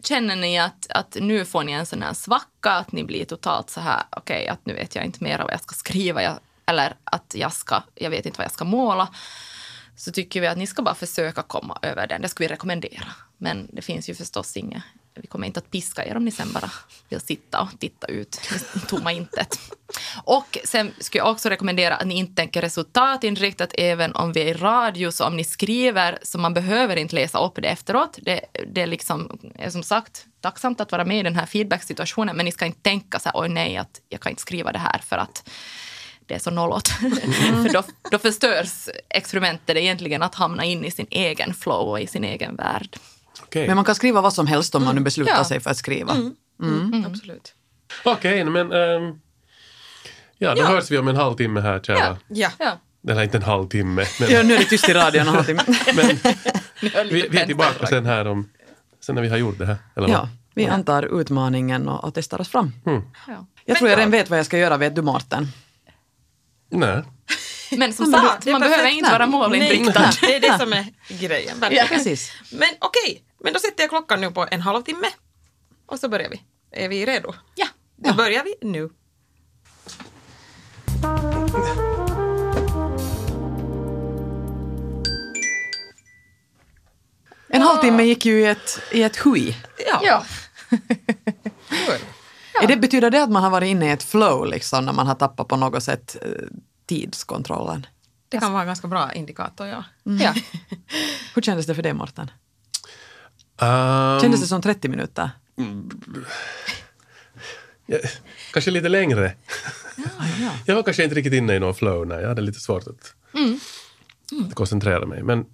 känner 0.03 0.35
ni 0.35 0.59
att, 0.59 0.87
att 0.89 1.17
nu 1.19 1.45
får 1.45 1.63
ni 1.63 1.71
en 1.71 1.85
sån 1.85 2.01
här 2.01 2.13
svacka, 2.13 2.71
att 2.71 2.91
ni 2.91 3.03
blir 3.03 3.25
totalt 3.25 3.69
så 3.69 3.81
här, 3.81 4.03
okej, 4.09 4.35
okay, 4.35 4.47
att 4.47 4.65
nu 4.65 4.73
vet 4.73 4.95
jag 4.95 5.05
inte 5.05 5.23
mer 5.23 5.37
vad 5.37 5.51
jag 5.51 5.61
ska 5.61 5.73
skriva, 5.73 6.23
jag, 6.23 6.39
eller 6.65 6.95
att 7.03 7.35
jag 7.35 7.53
ska, 7.53 7.83
jag 7.95 8.09
vet 8.09 8.25
inte 8.25 8.37
vad 8.37 8.45
jag 8.45 8.51
ska 8.51 8.65
måla, 8.65 9.07
så 9.95 10.11
tycker 10.11 10.41
vi 10.41 10.47
att 10.47 10.57
ni 10.57 10.67
ska 10.67 10.81
bara 10.81 10.95
försöka 10.95 11.41
komma 11.41 11.79
över 11.81 12.07
den. 12.07 12.21
Det 12.21 12.29
skulle 12.29 12.47
vi 12.47 12.53
rekommendera. 12.53 13.07
Men 13.37 13.67
det 13.73 13.81
finns 13.81 14.09
ju 14.09 14.15
förstås 14.15 14.57
inget, 14.57 14.83
vi 15.15 15.27
kommer 15.27 15.47
inte 15.47 15.59
att 15.59 15.71
piska 15.71 16.05
er 16.05 16.17
om 16.17 16.25
ni 16.25 16.31
sen 16.31 16.53
bara 16.53 16.71
vill 17.09 17.21
sitta 17.21 17.61
och 17.61 17.79
titta 17.79 18.07
ut 18.07 18.41
i 18.75 18.79
tomma 18.79 19.11
intet. 19.11 19.59
Och 20.23 20.57
sen 20.63 20.91
skulle 20.99 21.19
jag 21.19 21.31
också 21.31 21.49
rekommendera 21.49 21.95
att 21.95 22.07
ni 22.07 22.15
inte 22.15 22.35
tänker 22.35 22.61
resultatinriktat 22.61 23.69
även 23.73 24.15
om 24.15 24.33
vi 24.33 24.41
är 24.41 24.45
i 24.45 24.53
radio. 24.53 25.11
Så 25.11 25.25
om 25.25 25.37
ni 25.37 25.43
skriver 25.43 26.19
så 26.21 26.37
man 26.37 26.53
behöver 26.53 26.95
inte 26.95 27.15
läsa 27.15 27.45
upp 27.45 27.55
det 27.55 27.67
efteråt. 27.67 28.19
Det, 28.21 28.41
det 28.67 28.81
är 28.81 28.87
liksom, 28.87 29.39
är 29.55 29.69
som 29.69 29.83
sagt 29.83 30.25
tacksamt 30.41 30.81
att 30.81 30.91
vara 30.91 31.05
med 31.05 31.19
i 31.19 31.23
den 31.23 31.35
här 31.35 31.45
feedback-situationen 31.45 32.35
men 32.37 32.45
ni 32.45 32.51
ska 32.51 32.65
inte 32.65 32.81
tänka 32.81 33.19
så 33.19 33.29
här, 33.29 33.41
oj 33.41 33.49
nej, 33.49 33.77
att 33.77 34.01
jag 34.09 34.21
kan 34.21 34.29
inte 34.29 34.41
skriva 34.41 34.71
det 34.71 34.79
här 34.79 34.99
för 34.99 35.17
att 35.17 35.49
det 36.25 36.35
är 36.35 36.39
så 36.39 36.51
nollåt. 36.51 36.87
för 37.63 37.73
då, 37.73 37.83
då 38.11 38.17
förstörs 38.17 38.89
experimentet 39.09 39.77
egentligen 39.77 40.23
att 40.23 40.35
hamna 40.35 40.65
in 40.65 40.85
i 40.85 40.91
sin 40.91 41.07
egen 41.09 41.53
flow 41.53 41.89
och 41.89 41.99
i 41.99 42.07
sin 42.07 42.23
egen 42.23 42.55
värld. 42.55 42.97
Okej, 43.51 43.67
Men 43.67 43.75
man 43.75 43.85
kan 43.85 43.95
skriva 43.95 44.21
vad 44.21 44.33
som 44.33 44.47
helst 44.47 44.75
om 44.75 44.83
man 44.83 44.95
nu 44.95 45.01
beslutar 45.01 45.31
Ja. 45.33 45.43
sig 45.43 45.59
för 45.59 45.69
att 45.69 45.77
skriva. 45.77 46.15
Absolut. 47.05 47.53
Okej, 48.05 48.43
men 48.43 48.71
ehm, 48.71 49.19
ja, 50.37 50.55
då 50.55 50.61
Ja. 50.61 50.67
hörs 50.67 50.91
vi 50.91 50.97
om 50.97 51.07
en 51.07 51.15
halvtimme 51.15 51.61
här, 51.61 51.79
kära. 51.79 52.17
Ja. 52.27 52.49
Ja. 52.59 52.77
Eller 53.09 53.23
inte 53.23 53.37
en 53.37 53.43
halvtimme, 53.43 54.05
men 54.19 54.29
Ja, 54.31 54.43
nu 54.43 54.53
är 54.53 54.59
det 54.59 54.65
tyst 54.65 54.89
i 54.89 54.93
radion 54.93 55.27
och 55.27 55.33
halvtimme. 55.33 55.61
lite 56.79 57.03
vi, 57.03 57.27
vi 57.31 57.37
är 57.37 57.45
tillbaka 57.45 57.87
sen 57.87 58.05
här 58.05 58.27
om, 58.27 58.49
sen 58.99 59.15
när 59.15 59.21
vi 59.21 59.29
har 59.29 59.37
gjort 59.37 59.57
det 59.57 59.65
här. 59.65 59.77
Eller 59.95 60.07
vad? 60.07 60.17
Ja, 60.17 60.29
vi 60.53 60.67
antar 60.67 61.21
utmaningen 61.21 61.87
och, 61.89 62.03
och 62.03 62.13
testar 62.13 62.41
oss 62.41 62.49
fram. 62.49 62.73
Ja. 63.27 63.45
Jag 63.65 63.77
tror 63.77 63.89
jag 63.89 63.97
redan 63.97 64.11
vet 64.11 64.29
vad 64.29 64.39
jag 64.39 64.45
ska 64.45 64.57
göra, 64.57 64.77
vet 64.77 64.95
du 64.95 65.01
Mårten? 65.01 65.47
Nej. 66.69 67.03
Men 67.77 67.93
som 67.93 68.05
sagt, 68.05 68.23
man 68.23 68.61
perfekt. 68.61 68.61
behöver 68.61 68.89
inte 68.89 69.11
vara 69.11 69.25
målinriktad. 69.27 69.99
Nej, 70.01 70.11
det 70.21 70.35
är 70.35 70.39
det 70.51 70.59
som 70.59 70.73
är 70.73 70.85
grejen. 71.19 71.59
verkligen. 71.59 71.87
Precis. 71.87 72.31
Men 72.51 72.69
okej, 72.79 73.23
men 73.43 73.53
då 73.53 73.59
sätter 73.59 73.83
jag 73.83 73.89
klockan 73.89 74.21
nu 74.21 74.31
på 74.31 74.47
en 74.51 74.61
halvtimme. 74.61 75.07
Och 75.85 75.99
så 75.99 76.09
börjar 76.09 76.29
vi. 76.29 76.41
Är 76.71 76.89
vi 76.89 77.05
redo? 77.05 77.33
Ja. 77.55 77.67
Då 77.95 78.13
börjar 78.13 78.43
vi 78.43 78.55
nu. 78.67 78.89
En 87.47 87.61
halvtimme 87.61 88.03
gick 88.03 88.25
ju 88.25 88.41
i 88.41 88.45
ett, 88.45 88.79
i 88.91 89.03
ett 89.03 89.17
hui. 89.17 89.55
Ja. 89.87 89.99
Ja. 90.03 90.23
Är 92.63 92.67
det, 92.67 92.77
betyder 92.77 93.09
det 93.09 93.23
att 93.23 93.31
man 93.31 93.43
har 93.43 93.49
varit 93.49 93.67
inne 93.67 93.85
i 93.87 93.91
ett 93.91 94.03
flow 94.03 94.45
liksom, 94.45 94.85
när 94.85 94.93
man 94.93 95.07
har 95.07 95.15
tappat 95.15 95.47
på 95.47 95.55
något 95.57 95.83
sätt 95.83 96.17
eh, 96.21 96.29
tidskontrollen? 96.91 97.85
Det 98.29 98.39
kan 98.39 98.51
vara 98.51 98.61
en 98.61 98.67
ganska 98.67 98.87
bra 98.87 99.13
indikator, 99.13 99.67
ja. 99.67 99.83
Ja. 100.03 100.33
Hur 101.35 101.41
kändes 101.41 101.65
det 101.65 101.75
för 101.75 101.83
dig 101.83 101.93
Mårten? 101.93 102.31
Um, 103.61 104.19
Kändes 104.21 104.41
det 104.41 104.47
som 104.47 104.61
30 104.61 104.89
minuter? 104.89 105.29
ja, 107.85 107.97
kanske 108.53 108.71
lite 108.71 108.89
längre. 108.89 109.35
Jag 110.65 110.75
var 110.75 110.83
kanske 110.83 111.03
inte 111.03 111.15
riktigt 111.15 111.33
inne 111.33 111.55
i 111.55 111.59
någon 111.59 111.75
flow 111.75 112.07
när 112.07 112.19
jag 112.19 112.27
hade 112.27 112.41
lite 112.41 112.59
svårt 112.59 112.87
att, 112.87 113.15
att 114.47 114.55
koncentrera 114.55 115.05
mig. 115.05 115.23
Men 115.23 115.45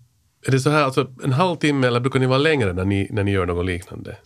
är 0.47 0.51
det 0.51 0.59
så 0.59 0.69
här, 0.69 0.83
alltså 0.83 1.13
en 1.23 1.33
halvtimme 1.33 1.87
eller 1.87 1.99
brukar 1.99 2.19
ni 2.19 2.25
vara 2.25 2.37
längre 2.37 2.73
när 2.73 2.85
ni, 2.85 3.07
när 3.11 3.23
ni 3.23 3.31
gör 3.31 3.45
något 3.45 3.65
liknande? 3.65 4.17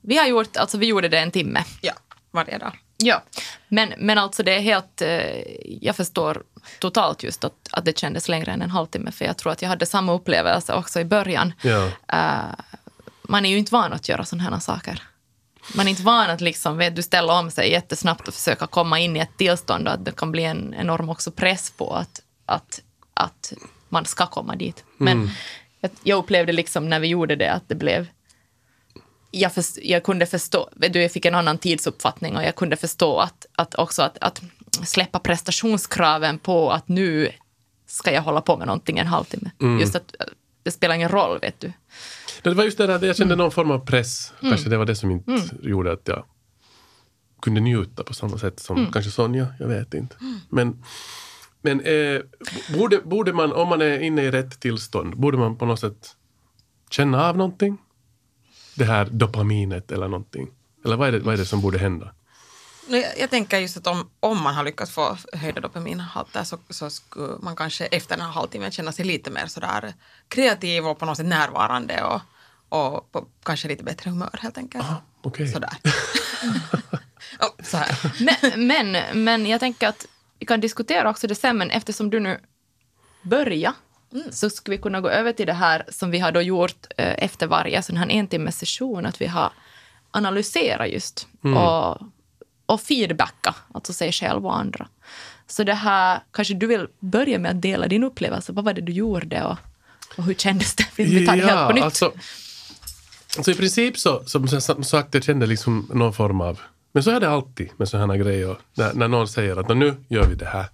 Vi 0.00 0.16
har 0.16 0.26
gjort, 0.26 0.56
alltså 0.56 0.78
vi 0.78 0.86
gjorde 0.86 1.08
det 1.08 1.18
en 1.18 1.30
timme. 1.30 1.64
Ja, 1.80 1.92
varje 2.30 2.58
dag. 2.58 2.72
Ja, 2.96 3.22
men, 3.68 3.94
men 3.98 4.18
alltså 4.18 4.42
det 4.42 4.54
är 4.54 4.60
helt... 4.60 5.02
Eh, 5.02 5.40
jag 5.80 5.96
förstår 5.96 6.42
totalt 6.78 7.22
just 7.22 7.44
att, 7.44 7.68
att 7.70 7.84
det 7.84 7.98
kändes 7.98 8.28
längre 8.28 8.52
än 8.52 8.62
en 8.62 8.70
halvtimme, 8.70 9.12
för 9.12 9.24
jag 9.24 9.36
tror 9.36 9.52
att 9.52 9.62
jag 9.62 9.68
hade 9.68 9.86
samma 9.86 10.12
upplevelse 10.12 10.74
också 10.74 11.00
i 11.00 11.04
början. 11.04 11.52
Ja. 11.62 11.90
Eh, 12.12 12.54
man 13.22 13.46
är 13.46 13.50
ju 13.50 13.58
inte 13.58 13.72
van 13.72 13.92
att 13.92 14.08
göra 14.08 14.24
sådana 14.24 14.50
här 14.50 14.60
saker. 14.60 15.02
Man 15.74 15.86
är 15.86 15.90
inte 15.90 16.02
van 16.02 16.30
att 16.30 16.40
liksom, 16.40 16.76
vet 16.76 16.96
du, 16.96 17.02
ställa 17.02 17.38
om 17.38 17.50
sig 17.50 17.70
jättesnabbt 17.70 18.28
och 18.28 18.34
försöka 18.34 18.66
komma 18.66 18.98
in 18.98 19.16
i 19.16 19.20
ett 19.20 19.36
tillstånd 19.36 19.88
och 19.88 19.94
att 19.94 20.04
det 20.04 20.12
kan 20.16 20.32
bli 20.32 20.44
en 20.44 20.74
enorm 20.74 21.08
också 21.08 21.30
press 21.30 21.70
på 21.70 21.94
att, 21.94 22.20
att, 22.46 22.80
att 23.14 23.52
man 23.88 24.04
ska 24.04 24.26
komma 24.26 24.56
dit. 24.56 24.84
Men 24.96 25.30
jag, 25.80 25.90
jag 26.02 26.18
upplevde 26.18 26.52
liksom 26.52 26.88
när 26.88 27.00
vi 27.00 27.08
gjorde 27.08 27.36
det 27.36 27.52
att 27.52 27.68
det 27.68 27.74
blev 27.74 28.06
jag, 29.40 29.54
först, 29.54 29.78
jag 29.82 30.04
kunde 30.04 30.26
förstå, 30.26 30.68
du, 30.74 31.02
jag 31.02 31.12
fick 31.12 31.24
en 31.24 31.34
annan 31.34 31.58
tidsuppfattning 31.58 32.36
och 32.36 32.42
jag 32.42 32.56
kunde 32.56 32.76
förstå 32.76 33.18
att, 33.18 33.46
att 33.56 33.74
också 33.74 34.02
att, 34.02 34.18
att 34.20 34.42
släppa 34.84 35.18
prestationskraven 35.18 36.38
på 36.38 36.70
att 36.70 36.88
nu 36.88 37.30
ska 37.86 38.12
jag 38.12 38.22
hålla 38.22 38.40
på 38.40 38.56
med 38.56 38.66
någonting 38.66 38.98
en 38.98 39.06
halvtimme. 39.06 39.50
Just 39.80 39.96
att 39.96 40.14
det 40.62 40.70
spelar 40.70 40.94
ingen 40.94 41.08
roll, 41.08 41.38
vet 41.40 41.60
du. 41.60 41.72
Det 42.42 42.54
var 42.54 42.64
just 42.64 42.78
det 42.78 42.86
där, 42.86 43.06
jag 43.06 43.16
kände 43.16 43.36
någon 43.36 43.50
form 43.50 43.70
av 43.70 43.78
press. 43.78 44.32
Kanske 44.40 44.70
det 44.70 44.76
var 44.76 44.84
det 44.84 44.96
som 44.96 45.10
inte 45.10 45.40
gjorde 45.62 45.92
att 45.92 46.08
jag 46.08 46.24
kunde 47.42 47.60
njuta 47.60 48.04
på 48.04 48.14
samma 48.14 48.38
sätt 48.38 48.60
som 48.60 48.92
kanske 48.92 49.10
Sonja, 49.10 49.46
jag 49.58 49.68
vet 49.68 49.94
inte. 49.94 50.16
Men, 50.48 50.84
men 51.62 51.80
eh, 51.80 52.20
borde, 52.78 52.98
borde 52.98 53.32
man, 53.32 53.52
om 53.52 53.68
man 53.68 53.82
är 53.82 54.00
inne 54.00 54.22
i 54.22 54.30
rätt 54.30 54.60
tillstånd, 54.60 55.16
borde 55.16 55.38
man 55.38 55.56
på 55.56 55.66
något 55.66 55.80
sätt 55.80 56.16
känna 56.90 57.28
av 57.28 57.36
någonting? 57.36 57.78
Det 58.76 58.84
här 58.84 59.04
dopaminet 59.04 59.92
eller 59.92 60.08
någonting? 60.08 60.48
Eller 60.84 60.96
vad 60.96 61.08
är 61.08 61.12
det, 61.12 61.18
vad 61.18 61.34
är 61.34 61.38
det 61.38 61.46
som 61.46 61.60
borde 61.60 61.78
hända? 61.78 62.12
Jag, 62.88 63.18
jag 63.18 63.30
tänker 63.30 63.58
just 63.58 63.76
att 63.76 63.86
om, 63.86 64.10
om 64.20 64.42
man 64.42 64.54
har 64.54 64.64
lyckats 64.64 64.92
få 64.92 65.16
höjda 65.32 65.60
dopaminhalter 65.60 66.44
så, 66.44 66.58
så 66.70 66.90
skulle 66.90 67.38
man 67.40 67.56
kanske 67.56 67.86
efter 67.86 68.16
den 68.16 68.26
här 68.26 68.32
halvtimmen 68.32 68.70
känna 68.70 68.92
sig 68.92 69.04
lite 69.04 69.30
mer 69.30 69.46
sådär 69.46 69.94
kreativ 70.28 70.86
och 70.86 70.98
på 70.98 71.06
något 71.06 71.16
sätt 71.16 71.26
närvarande 71.26 72.02
och, 72.02 72.20
och 72.68 73.12
på 73.12 73.26
kanske 73.42 73.68
lite 73.68 73.84
bättre 73.84 74.10
humör 74.10 74.38
helt 74.42 74.58
enkelt. 74.58 74.86
Okej. 75.22 75.48
Sådär. 75.48 75.70
oh, 77.40 77.64
så 77.64 77.76
här. 77.76 78.12
Men, 78.20 78.66
men, 78.66 79.24
men 79.24 79.46
jag 79.46 79.60
tänker 79.60 79.88
att 79.88 80.06
vi 80.38 80.46
kan 80.46 80.60
diskutera 80.60 81.10
också 81.10 81.26
det 81.26 81.34
sen, 81.34 81.58
men 81.58 81.70
eftersom 81.70 82.10
du 82.10 82.20
nu 82.20 82.40
börjar 84.10 84.32
så 84.32 84.50
skulle 84.50 84.76
vi 84.76 84.82
kunna 84.82 85.00
gå 85.00 85.08
över 85.08 85.32
till 85.32 85.46
det 85.46 85.52
här 85.52 85.84
som 85.88 86.10
vi 86.10 86.18
har 86.18 86.32
då 86.32 86.42
gjort 86.42 86.86
eh, 86.96 87.24
efter 87.24 87.46
varje 87.46 87.82
sån 87.82 87.96
här 87.96 88.10
en 88.10 88.28
timmes 88.28 88.58
session, 88.58 89.06
att 89.06 89.20
vi 89.20 89.26
har 89.26 89.52
analyserat 90.10 90.90
just 90.90 91.26
och, 91.42 91.98
och 92.66 92.80
feedbacka, 92.80 93.54
alltså 93.74 93.92
sig 93.92 94.12
själv 94.12 94.46
och 94.46 94.56
andra. 94.56 94.88
Så 95.46 95.64
det 95.64 95.74
här, 95.74 96.20
kanske 96.30 96.54
du 96.54 96.66
vill 96.66 96.86
börja 97.00 97.38
med 97.38 97.50
att 97.50 97.62
dela 97.62 97.86
din 97.86 98.04
upplevelse. 98.04 98.52
Vad 98.52 98.64
var 98.64 98.72
det 98.72 98.80
du 98.80 98.92
gjorde 98.92 99.44
och, 99.44 99.58
och 100.16 100.24
hur 100.24 100.34
kändes 100.34 100.74
det? 100.74 100.86
Vi 100.96 101.26
tar 101.26 101.36
det 101.36 101.46
helt 101.46 101.68
på 101.68 101.74
nytt. 101.74 101.84
Alltså, 101.84 102.12
alltså 103.36 103.50
i 103.50 103.54
princip 103.54 103.98
så, 103.98 104.24
som 104.26 104.84
sagt, 104.84 105.14
jag 105.14 105.24
kände 105.24 105.46
liksom 105.46 105.90
någon 105.94 106.12
form 106.12 106.40
av... 106.40 106.60
Men 106.92 107.02
så 107.02 107.10
är 107.10 107.20
det 107.20 107.28
alltid 107.28 107.70
med 107.76 107.88
sådana 107.88 108.12
här 108.12 108.20
grejer. 108.20 108.56
När, 108.74 108.94
när 108.94 109.08
någon 109.08 109.28
säger 109.28 109.56
att 109.56 109.68
nu 109.68 109.94
gör 110.08 110.26
vi 110.26 110.34
det 110.34 110.46
här, 110.46 110.66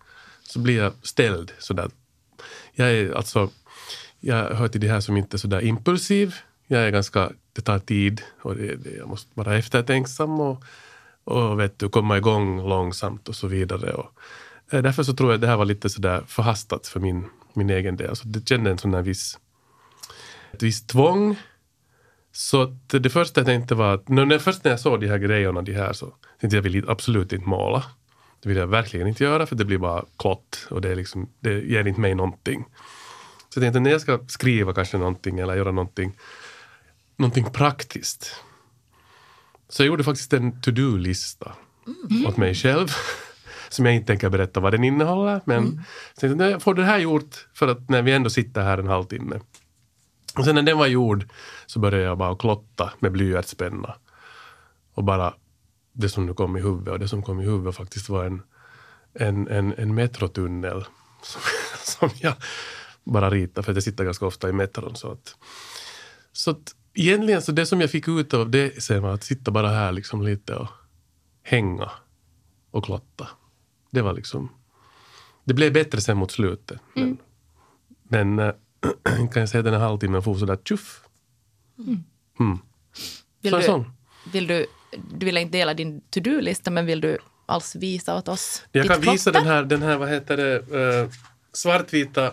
så 0.42 0.58
blir 0.58 0.76
jag 0.76 0.92
ställd 1.02 1.52
sådär. 1.58 1.90
Jag 2.72 2.90
är 2.92 3.12
alltså... 3.12 3.50
Jag 4.20 4.54
hör 4.54 4.68
till 4.68 4.80
de 4.80 4.88
här 4.88 5.00
som 5.00 5.16
inte 5.16 5.36
är 5.36 5.38
så 5.38 5.48
där 5.48 5.60
impulsiv. 5.60 6.34
Jag 6.66 6.82
är 6.82 6.90
ganska... 6.90 7.30
Det 7.52 7.62
tar 7.62 7.78
tid 7.78 8.22
och 8.42 8.56
det, 8.56 8.76
det, 8.76 8.90
jag 8.90 9.08
måste 9.08 9.30
vara 9.34 9.56
eftertänksam 9.56 10.40
och, 10.40 10.64
och 11.24 11.60
vet 11.60 11.78
du, 11.78 11.88
komma 11.88 12.16
igång 12.16 12.68
långsamt 12.68 13.28
och 13.28 13.36
så 13.36 13.46
vidare. 13.46 13.92
Och, 13.92 14.10
eh, 14.70 14.82
därför 14.82 15.02
så 15.02 15.14
tror 15.14 15.30
jag 15.30 15.34
att 15.34 15.40
det 15.40 15.46
här 15.46 15.56
var 15.56 15.64
lite 15.64 15.90
så 15.90 16.00
där 16.00 16.22
förhastat 16.26 16.86
för 16.86 17.00
min, 17.00 17.24
min 17.52 17.70
egen 17.70 17.96
del. 17.96 18.08
Alltså 18.08 18.28
det 18.28 18.48
kände 18.48 18.70
en 18.70 18.78
sån 18.78 18.90
där 18.90 19.02
viss 19.02 19.38
ett 20.52 20.62
visst 20.62 20.88
tvång. 20.88 21.36
Så 22.32 22.62
att 22.62 22.88
det 22.88 23.10
första 23.10 23.40
jag 23.40 23.46
tänkte 23.46 23.74
var 23.74 23.94
att, 23.94 24.08
när, 24.08 24.24
när, 24.24 24.38
först 24.38 24.64
när 24.64 24.70
jag 24.70 24.80
såg 24.80 25.00
de 25.00 25.08
här 25.08 25.18
grejerna, 25.18 25.62
de 25.62 25.72
här, 25.72 25.92
så 25.92 26.06
tänkte 26.40 26.56
jag, 26.56 26.66
jag 26.66 26.70
vill 26.70 26.88
absolut 26.88 27.32
inte 27.32 27.48
måla. 27.48 27.84
Det 28.42 28.48
vill 28.48 28.58
jag 28.58 28.66
verkligen 28.66 29.06
inte 29.06 29.24
göra 29.24 29.46
för 29.46 29.56
det 29.56 29.64
blir 29.64 29.78
bara 29.78 30.04
klott 30.18 30.66
och 30.70 30.80
det, 30.80 30.88
är 30.88 30.96
liksom, 30.96 31.28
det 31.40 31.60
ger 31.60 31.86
inte 31.86 32.00
mig 32.00 32.14
någonting. 32.14 32.64
Så 33.48 33.58
jag 33.58 33.62
tänkte 33.64 33.80
när 33.80 33.90
jag 33.90 34.00
ska 34.00 34.18
skriva 34.28 34.74
kanske 34.74 34.98
någonting 34.98 35.38
eller 35.38 35.56
göra 35.56 35.72
någonting, 35.72 36.18
någonting 37.16 37.44
praktiskt. 37.44 38.36
Så 39.68 39.82
jag 39.82 39.86
gjorde 39.86 40.04
faktiskt 40.04 40.32
en 40.32 40.60
to-do-lista 40.60 41.52
åt 42.26 42.36
mig 42.36 42.54
själv. 42.54 42.88
Som 43.68 43.86
jag 43.86 43.94
inte 43.94 44.06
tänker 44.06 44.28
berätta 44.28 44.60
vad 44.60 44.72
den 44.72 44.84
innehåller. 44.84 45.40
Men 45.44 45.84
jag 46.14 46.20
tänkte, 46.20 46.44
jag 46.44 46.62
får 46.62 46.74
det 46.74 46.84
här 46.84 46.98
gjort 46.98 47.48
för 47.54 47.68
att 47.68 47.88
när 47.88 48.02
vi 48.02 48.12
ändå 48.12 48.30
sitter 48.30 48.62
här 48.62 48.78
en 48.78 48.88
halvtimme 48.88 49.40
och 50.38 50.44
sen 50.44 50.54
när 50.54 50.62
den 50.62 50.78
var 50.78 50.86
gjord 50.86 51.28
så 51.66 51.78
började 51.78 52.04
jag 52.04 52.18
bara 52.18 52.36
klotta 52.36 52.92
med 52.98 53.12
blyertspenna. 53.12 53.94
Och 54.94 55.04
bara 55.04 55.34
det 55.92 56.08
som 56.08 56.26
nu 56.26 56.34
kom 56.34 56.56
i 56.56 56.60
huvudet. 56.60 56.92
Och 56.92 56.98
det 56.98 57.08
som 57.08 57.22
kom 57.22 57.40
i 57.40 57.44
huvudet 57.44 57.76
faktiskt 57.76 58.08
var 58.08 58.24
en, 58.24 58.42
en, 59.14 59.48
en, 59.48 59.72
en 59.72 59.94
metrotunnel. 59.94 60.84
Som, 61.22 61.40
som 61.84 62.10
jag 62.20 62.34
bara 63.04 63.30
ritade, 63.30 63.64
för 63.64 63.72
att 63.72 63.76
jag 63.76 63.84
sitter 63.84 64.04
ganska 64.04 64.26
ofta 64.26 64.48
i 64.48 64.52
metron. 64.52 64.96
Så 64.96 65.12
att, 65.12 65.36
så 66.32 66.50
att 66.50 66.74
egentligen 66.94 67.42
så 67.42 67.52
det 67.52 67.66
som 67.66 67.80
jag 67.80 67.90
fick 67.90 68.08
ut 68.08 68.34
av 68.34 68.50
det 68.50 68.82
sen 68.82 69.02
var 69.02 69.14
att 69.14 69.24
sitta 69.24 69.50
bara 69.50 69.68
här 69.68 69.92
liksom 69.92 70.22
lite 70.22 70.54
och 70.54 70.68
hänga 71.42 71.90
och 72.70 72.84
klotta. 72.84 73.28
Det 73.90 74.02
var 74.02 74.12
liksom... 74.12 74.50
Det 75.44 75.54
blev 75.54 75.72
bättre 75.72 76.00
sen 76.00 76.16
mot 76.16 76.30
slutet. 76.30 76.80
Men, 76.94 77.18
men 78.02 78.38
eh, 78.38 78.52
kan 79.32 79.40
jag 79.40 79.48
säga 79.48 79.62
den 79.62 79.72
här 79.72 79.80
halvtimmen 79.80 80.22
for 80.22 80.34
sådär 80.34 80.58
tjuff. 80.64 81.04
Mm. 82.40 82.58
Vill 83.40 83.62
Så 83.62 83.78
du, 83.78 83.84
vill 84.32 84.46
du, 84.46 84.66
du 85.14 85.26
vill 85.26 85.36
inte 85.36 85.58
dela 85.58 85.74
din 85.74 86.00
to-do-lista, 86.00 86.70
men 86.70 86.86
vill 86.86 87.00
du 87.00 87.18
alls 87.46 87.76
visa 87.76 88.16
åt 88.16 88.28
oss 88.28 88.62
Jag 88.72 88.84
ditt 88.84 88.92
kan 88.92 89.00
visa 89.00 89.30
den 89.30 89.46
här, 89.46 89.62
den 89.62 89.82
här 89.82 89.96
vad 89.96 90.08
heter 90.08 90.36
det, 90.36 90.54
eh, 90.56 91.10
svartvita 91.52 92.30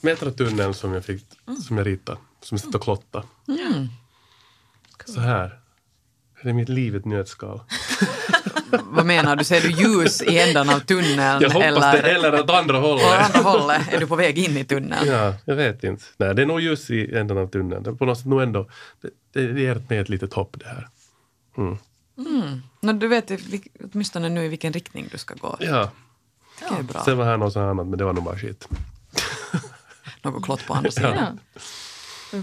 metrotunneln 0.00 0.74
som 0.74 0.92
jag 0.92 1.04
fick, 1.04 1.24
som 1.66 1.78
jag 1.78 1.86
ritade, 1.86 2.18
som 2.42 2.54
jag 2.56 2.60
sitter 2.60 2.78
och 2.78 2.84
klottade. 2.84 3.26
Så 5.04 5.20
här. 5.20 5.60
Det 6.42 6.48
är 6.48 6.52
mitt 6.52 6.68
liv 6.68 6.96
ett 6.96 7.04
nötskal. 7.04 7.60
Vad 8.70 9.06
menar 9.06 9.36
du? 9.36 9.44
Ser 9.44 9.60
du 9.60 9.70
ljus 9.70 10.22
i 10.22 10.38
ändan 10.38 10.68
av 10.68 10.78
tunneln? 10.80 11.42
Jag 11.42 11.50
hoppas 11.50 11.62
eller 11.64 12.02
det, 12.02 12.10
eller 12.10 12.40
åt 12.40 12.50
andra 12.50 12.78
åt 12.78 12.84
hållet. 12.84 13.34
andra 13.36 13.50
hållet? 13.50 13.92
Är 13.92 14.00
du 14.00 14.06
på 14.06 14.16
väg 14.16 14.38
in 14.38 14.56
i 14.56 14.64
tunneln? 14.64 15.06
Ja, 15.06 15.34
jag 15.44 15.56
vet 15.56 15.84
inte. 15.84 16.04
Nej, 16.16 16.34
det 16.34 16.42
är 16.42 16.46
nog 16.46 16.60
ljus 16.60 16.90
i 16.90 17.16
änden 17.16 17.38
av 17.38 17.46
tunneln. 17.46 17.82
Det 17.82 17.90
är 17.90 17.94
på 17.94 18.04
något 18.04 18.18
sätt 18.18 18.26
nog 18.26 18.42
ändå, 18.42 18.68
det, 19.00 19.10
det 19.32 19.60
ger 19.60 19.82
mig 19.88 19.98
ett 19.98 20.08
litet 20.08 20.32
hopp 20.32 20.56
det 20.58 20.66
här. 20.66 20.88
Nå, 22.80 22.92
du 22.92 23.08
vet 23.08 23.30
i 23.30 23.36
vilk- 23.36 23.68
åtminstone 23.92 24.28
nu 24.28 24.44
i 24.44 24.48
vilken 24.48 24.72
riktning 24.72 25.08
du 25.12 25.18
ska 25.18 25.34
gå. 25.34 25.56
Ja, 25.60 25.90
Det 26.58 26.64
är 26.78 26.82
bra. 26.82 27.04
sen 27.04 27.18
var 27.18 27.24
här 27.24 27.36
något 27.36 27.56
annat 27.56 27.86
men 27.86 27.98
det 27.98 28.04
var 28.04 28.12
nog 28.12 28.24
bara 28.24 28.36
skit. 28.38 28.68
Något 30.22 30.44
klott 30.44 30.66
på 30.66 30.74
andra 30.74 30.90
sidan. 30.90 31.14
Ja. 31.16 31.60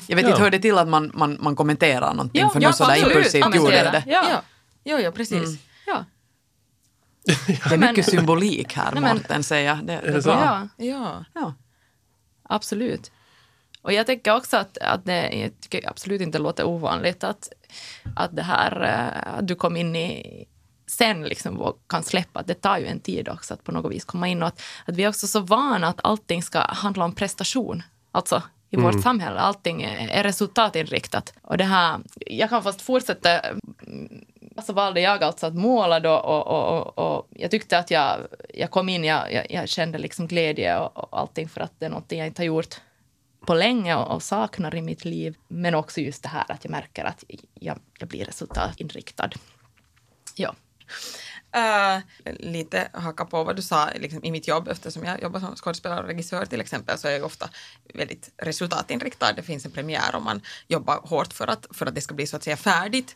Jag 0.08 0.16
vet 0.16 0.26
Ja. 0.26 0.30
inte, 0.30 0.42
hör 0.42 0.50
det 0.52 0.60
till 0.60 0.78
att 0.78 0.88
man, 0.88 1.12
man, 1.14 1.38
man 1.42 1.56
kommenterar 1.56 2.14
någonting 2.14 2.42
Ja, 2.42 2.50
för 2.50 2.62
ja, 2.62 2.68
någon 2.68 2.74
sådär 2.74 2.96
impulsivt 3.08 3.56
gjorde 3.56 3.72
det? 3.72 4.04
Ja. 4.08 4.26
Ja, 4.30 4.42
ja, 4.84 5.00
ja 5.00 5.12
precis. 5.12 5.60
Ja. 5.86 6.06
Det 7.48 7.74
är 7.74 7.78
mycket 7.78 8.06
symbolik 8.10 8.74
här, 8.74 8.92
Nej, 9.00 9.14
Mårten, 9.14 9.44
säger 9.44 9.68
jag. 9.70 9.78
Det, 9.78 9.84
det 9.86 9.94
är 10.08 10.14
det 10.14 10.22
så? 10.24 10.30
ja, 10.30 10.68
Ja. 10.78 11.26
Ja. 11.34 11.54
absolut. 12.44 13.12
Och 13.82 13.94
jag 13.94 14.06
tänker 14.06 14.36
också 14.36 14.58
att, 14.58 14.78
att 14.78 15.06
det 15.06 15.30
jag 15.30 15.52
tycker 15.62 15.90
absolut 15.90 16.22
inte 16.22 16.40
låter 16.40 16.64
ovanligt 16.66 17.24
att, 17.24 17.50
att 18.16 18.36
det 18.36 18.44
här 18.44 18.82
eh, 18.84 19.38
att 19.38 19.48
du 19.48 19.56
kom 19.56 19.78
in 19.78 19.96
i 19.96 20.46
sen 20.88 21.24
liksom 21.24 21.74
kan 21.88 22.04
släppa, 22.04 22.44
det 22.44 22.54
tar 22.54 22.78
ju 22.78 22.86
en 22.86 23.00
tid 23.00 23.30
också 23.30 23.54
att 23.54 23.64
på 23.64 23.72
något 23.72 23.92
vis 23.92 24.06
komma 24.06 24.28
in 24.28 24.42
och 24.42 24.48
att, 24.48 24.62
att 24.86 24.96
vi 24.96 25.04
är 25.04 25.10
också 25.10 25.28
så 25.28 25.40
vana 25.40 25.88
att 25.88 26.00
allting 26.04 26.44
ska 26.44 26.60
handla 26.60 27.06
om 27.06 27.16
prestation. 27.16 27.84
Alltså 28.12 28.42
i 28.70 28.78
vårt 28.78 29.02
samhälle, 29.02 29.40
allting 29.40 29.84
är 29.84 30.10
är 30.10 30.24
resultatinriktat. 30.24 31.34
Och 31.42 31.58
det 31.58 31.64
här, 31.64 32.00
jag 32.16 32.50
kan 32.50 32.64
fast 32.64 32.82
fortsätta 32.82 33.42
så 34.66 34.74
valde 34.74 35.02
jag 35.02 35.24
alltså 35.24 35.48
att 35.48 35.56
måla 35.56 36.00
då 36.00 36.14
och, 36.14 36.48
och, 36.48 36.98
och, 36.98 36.98
och 36.98 37.28
jag 37.30 37.52
tyckte 37.52 37.78
att 37.78 37.92
jag, 37.92 38.20
jag 38.54 38.72
kom 38.72 38.90
in, 38.90 39.04
jag, 39.04 39.34
jag, 39.34 39.46
jag 39.50 39.70
kände 39.70 39.98
liksom 39.98 40.28
glädje 40.28 40.78
och, 40.78 40.98
och 40.98 41.20
allting 41.20 41.50
för 41.50 41.62
att 41.62 41.72
det 41.80 41.86
är 41.86 41.90
någonting 41.90 42.20
jag 42.20 42.28
inte 42.28 42.42
har 42.42 42.46
gjort 42.46 42.76
på 43.48 43.54
länge 43.54 43.96
och, 43.96 44.16
och 44.16 44.24
saknar 44.24 44.76
i 44.76 44.82
mitt 44.82 45.06
liv. 45.06 45.38
Men 45.48 45.76
också 45.76 46.02
just 46.02 46.24
det 46.24 46.30
här 46.30 46.52
att 46.52 46.64
jag 46.64 46.72
märker 46.72 47.06
att 47.06 47.24
jag, 47.54 47.80
jag 48.00 48.10
blir 48.10 48.26
resultatinriktad. 48.26 49.30
Ja. 50.36 50.56
Uh, 51.56 52.00
lite 52.40 52.88
haka 52.94 53.26
på 53.26 53.44
vad 53.44 53.56
du 53.56 53.62
sa 53.62 53.90
liksom, 53.96 54.24
i 54.24 54.32
mitt 54.32 54.48
jobb 54.48 54.68
eftersom 54.68 55.04
jag 55.04 55.22
jobbar 55.22 55.40
som 55.40 55.56
skådespelare 55.56 56.00
och 56.00 56.08
regissör 56.08 56.46
till 56.46 56.62
exempel 56.62 56.98
så 56.98 57.08
är 57.08 57.12
jag 57.12 57.24
ofta 57.24 57.50
väldigt 57.94 58.30
resultatinriktad. 58.38 59.34
Det 59.34 59.44
finns 59.44 59.66
en 59.66 59.72
premiär 59.72 60.16
och 60.16 60.22
man 60.22 60.42
jobbar 60.68 61.00
hårt 61.04 61.34
för 61.34 61.48
att, 61.48 61.66
för 61.72 61.86
att 61.86 61.96
det 61.96 62.02
ska 62.02 62.14
bli 62.14 62.28
så 62.28 62.36
att 62.36 62.44
säga 62.44 62.58
färdigt. 62.58 63.16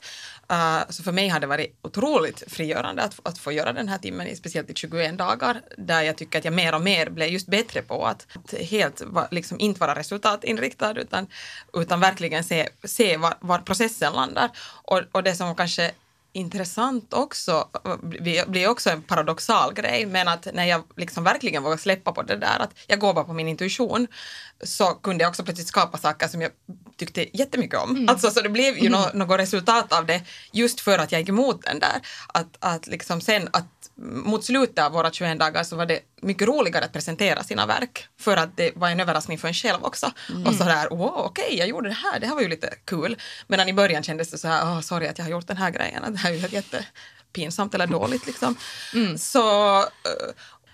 Uh, 0.51 0.81
så 0.89 1.03
för 1.03 1.11
mig 1.11 1.27
har 1.29 1.39
det 1.39 1.47
varit 1.47 1.79
otroligt 1.81 2.43
frigörande 2.47 3.03
att, 3.03 3.19
att 3.23 3.37
få 3.37 3.51
göra 3.51 3.73
den 3.73 3.87
här 3.87 3.97
timmen, 3.97 4.27
i- 4.27 4.35
speciellt 4.35 4.69
i 4.69 4.73
21 4.75 5.17
dagar, 5.17 5.61
där 5.77 6.01
jag 6.01 6.17
tycker 6.17 6.39
att 6.39 6.45
jag 6.45 6.53
mer 6.53 6.75
och 6.75 6.81
mer 6.81 7.09
blev 7.09 7.29
just 7.29 7.47
bättre 7.47 7.81
på 7.81 8.05
att, 8.05 8.27
att 8.33 8.59
helt 8.59 9.01
va, 9.01 9.27
liksom 9.31 9.59
inte 9.59 9.79
vara 9.79 9.95
resultatinriktad 9.95 10.99
utan, 10.99 11.27
utan 11.73 11.99
verkligen 11.99 12.43
se, 12.43 12.69
se 12.83 13.17
var, 13.17 13.33
var 13.39 13.59
processen 13.59 14.13
landar. 14.13 14.49
Och, 14.83 15.01
och 15.11 15.23
det 15.23 15.35
som 15.35 15.55
kanske 15.55 15.91
intressant 16.33 17.13
också, 17.13 17.67
blir 18.47 18.67
också 18.67 18.89
en 18.89 19.01
paradoxal 19.01 19.73
grej, 19.73 20.05
men 20.05 20.27
att 20.27 20.47
när 20.53 20.65
jag 20.65 20.83
liksom 20.97 21.23
verkligen 21.23 21.63
vågar 21.63 21.77
släppa 21.77 22.11
på 22.11 22.21
det 22.21 22.35
där, 22.35 22.59
att 22.59 22.73
jag 22.87 22.99
går 22.99 23.13
bara 23.13 23.25
på 23.25 23.33
min 23.33 23.47
intuition, 23.47 24.07
så 24.63 24.85
kunde 24.85 25.23
jag 25.23 25.29
också 25.29 25.43
plötsligt 25.43 25.67
skapa 25.67 25.97
saker 25.97 26.27
som 26.27 26.41
jag 26.41 26.51
tyckte 26.97 27.37
jättemycket 27.37 27.79
om. 27.79 28.09
Alltså 28.09 28.31
så 28.31 28.41
det 28.41 28.49
blev 28.49 28.77
ju 28.77 28.89
nå- 28.89 29.11
något 29.13 29.39
resultat 29.39 29.93
av 29.93 30.05
det 30.05 30.21
just 30.51 30.79
för 30.81 30.97
att 30.97 31.11
jag 31.11 31.21
gick 31.21 31.29
emot 31.29 31.61
den 31.63 31.79
där. 31.79 32.01
Att, 32.27 32.57
att 32.59 32.87
liksom 32.87 33.21
sen 33.21 33.49
att 33.53 33.65
mot 34.01 34.45
slutet 34.45 34.85
av 34.85 34.91
våra 34.91 35.11
21 35.11 35.39
dagar 35.39 35.63
så 35.63 35.75
var 35.75 35.85
det 35.85 35.99
mycket 36.21 36.47
roligare 36.47 36.85
att 36.85 36.93
presentera 36.93 37.43
sina 37.43 37.65
verk 37.65 38.07
för 38.19 38.37
att 38.37 38.57
det 38.57 38.71
var 38.75 38.89
en 38.89 38.99
överraskning 38.99 39.37
för 39.37 39.47
en 39.47 39.53
själv 39.53 39.83
också. 39.83 40.11
Och 40.45 40.53
så 40.53 40.63
där, 40.63 40.89
wow, 40.89 41.13
okej, 41.17 41.57
jag 41.57 41.67
gjorde 41.67 41.89
det 41.89 41.95
här, 41.95 42.19
det 42.19 42.27
här 42.27 42.35
var 42.35 42.41
ju 42.41 42.47
lite 42.47 42.73
kul. 42.85 43.17
Medan 43.47 43.69
i 43.69 43.73
början 43.73 44.03
kändes 44.03 44.31
det 44.31 44.37
så 44.37 44.47
här, 44.47 44.63
oh, 44.63 44.81
sorry 44.81 45.07
att 45.07 45.17
jag 45.17 45.25
har 45.25 45.31
gjort 45.31 45.47
den 45.47 45.57
här 45.57 45.69
grejen, 45.71 46.13
det 46.13 46.17
här 46.17 46.31
är 46.31 46.35
ju 46.35 46.47
jättepinsamt 46.47 47.75
eller 47.75 47.87
dåligt 47.87 48.25
liksom. 48.27 48.55
Så, 49.17 49.77
eh, 49.79 49.85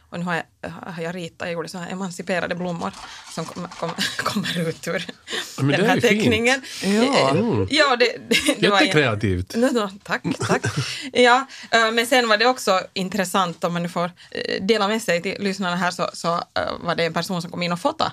och 0.10 0.20
nu 0.20 0.26
har 0.26 0.44
jag, 0.62 0.70
har 0.70 1.04
jag 1.04 1.16
ritat, 1.16 1.48
jag 1.48 1.52
gjorde 1.52 1.70
så 1.70 1.78
här 1.78 1.92
emanciperade 1.92 2.56
blommor 2.56 2.92
som 3.36 3.46
kom, 3.46 3.68
kom, 3.80 3.92
kommer 4.18 4.68
ut 4.70 4.88
ur 4.88 5.06
Men 5.58 5.68
den 5.68 5.82
är 5.82 5.88
här 5.88 6.00
fint. 6.00 6.04
teckningen. 6.04 6.62
Ja. 6.84 6.90
Eh, 6.90 7.66
ja 7.70 7.96
det, 7.96 8.18
det, 8.30 8.62
det 8.62 8.70
var 8.70 8.82
Jättekreativt. 8.82 9.56
No, 9.56 9.66
no, 9.66 9.90
tack, 10.04 10.24
tack. 10.48 10.62
ja, 11.14 11.48
eh, 11.72 11.92
men 11.92 12.08
sen 12.08 12.28
var 12.28 12.38
det 12.38 12.46
också 12.46 12.82
intressant 12.94 13.64
om 13.64 13.74
man 13.74 13.84
nu 13.84 13.90
får 13.90 14.12
eh, 14.32 14.64
dela 14.64 14.88
med 14.88 15.02
sig 15.02 15.22
till 15.22 15.36
lyssnarna 15.40 15.76
här 15.76 15.92
så, 15.92 16.10
så 16.14 16.44
var 16.80 16.96
det 16.96 17.06
en 17.06 17.14
person 17.14 17.42
som 17.42 17.52
kom 17.52 17.64
in 17.64 17.72
och 17.72 17.80
fotade 17.80 18.12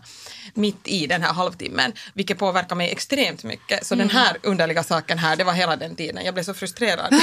mitt 0.55 0.89
i 0.89 1.07
den 1.07 1.23
här 1.23 1.33
halvtimmen, 1.33 1.93
vilket 2.15 2.39
påverkar 2.39 2.77
mig 2.77 2.91
extremt 2.91 3.45
mycket. 3.45 3.87
Så 3.87 3.95
den 3.95 4.11
här 4.11 4.37
underliga 4.43 4.83
saken 4.83 5.19
här, 5.19 5.37
det 5.37 5.45
var 5.45 5.53
hela 5.53 5.77
den 5.77 5.97
tiden. 5.97 6.25
Jag 6.25 6.35
blev 6.35 6.45
så 6.45 6.55
frustrerad. 6.55 7.15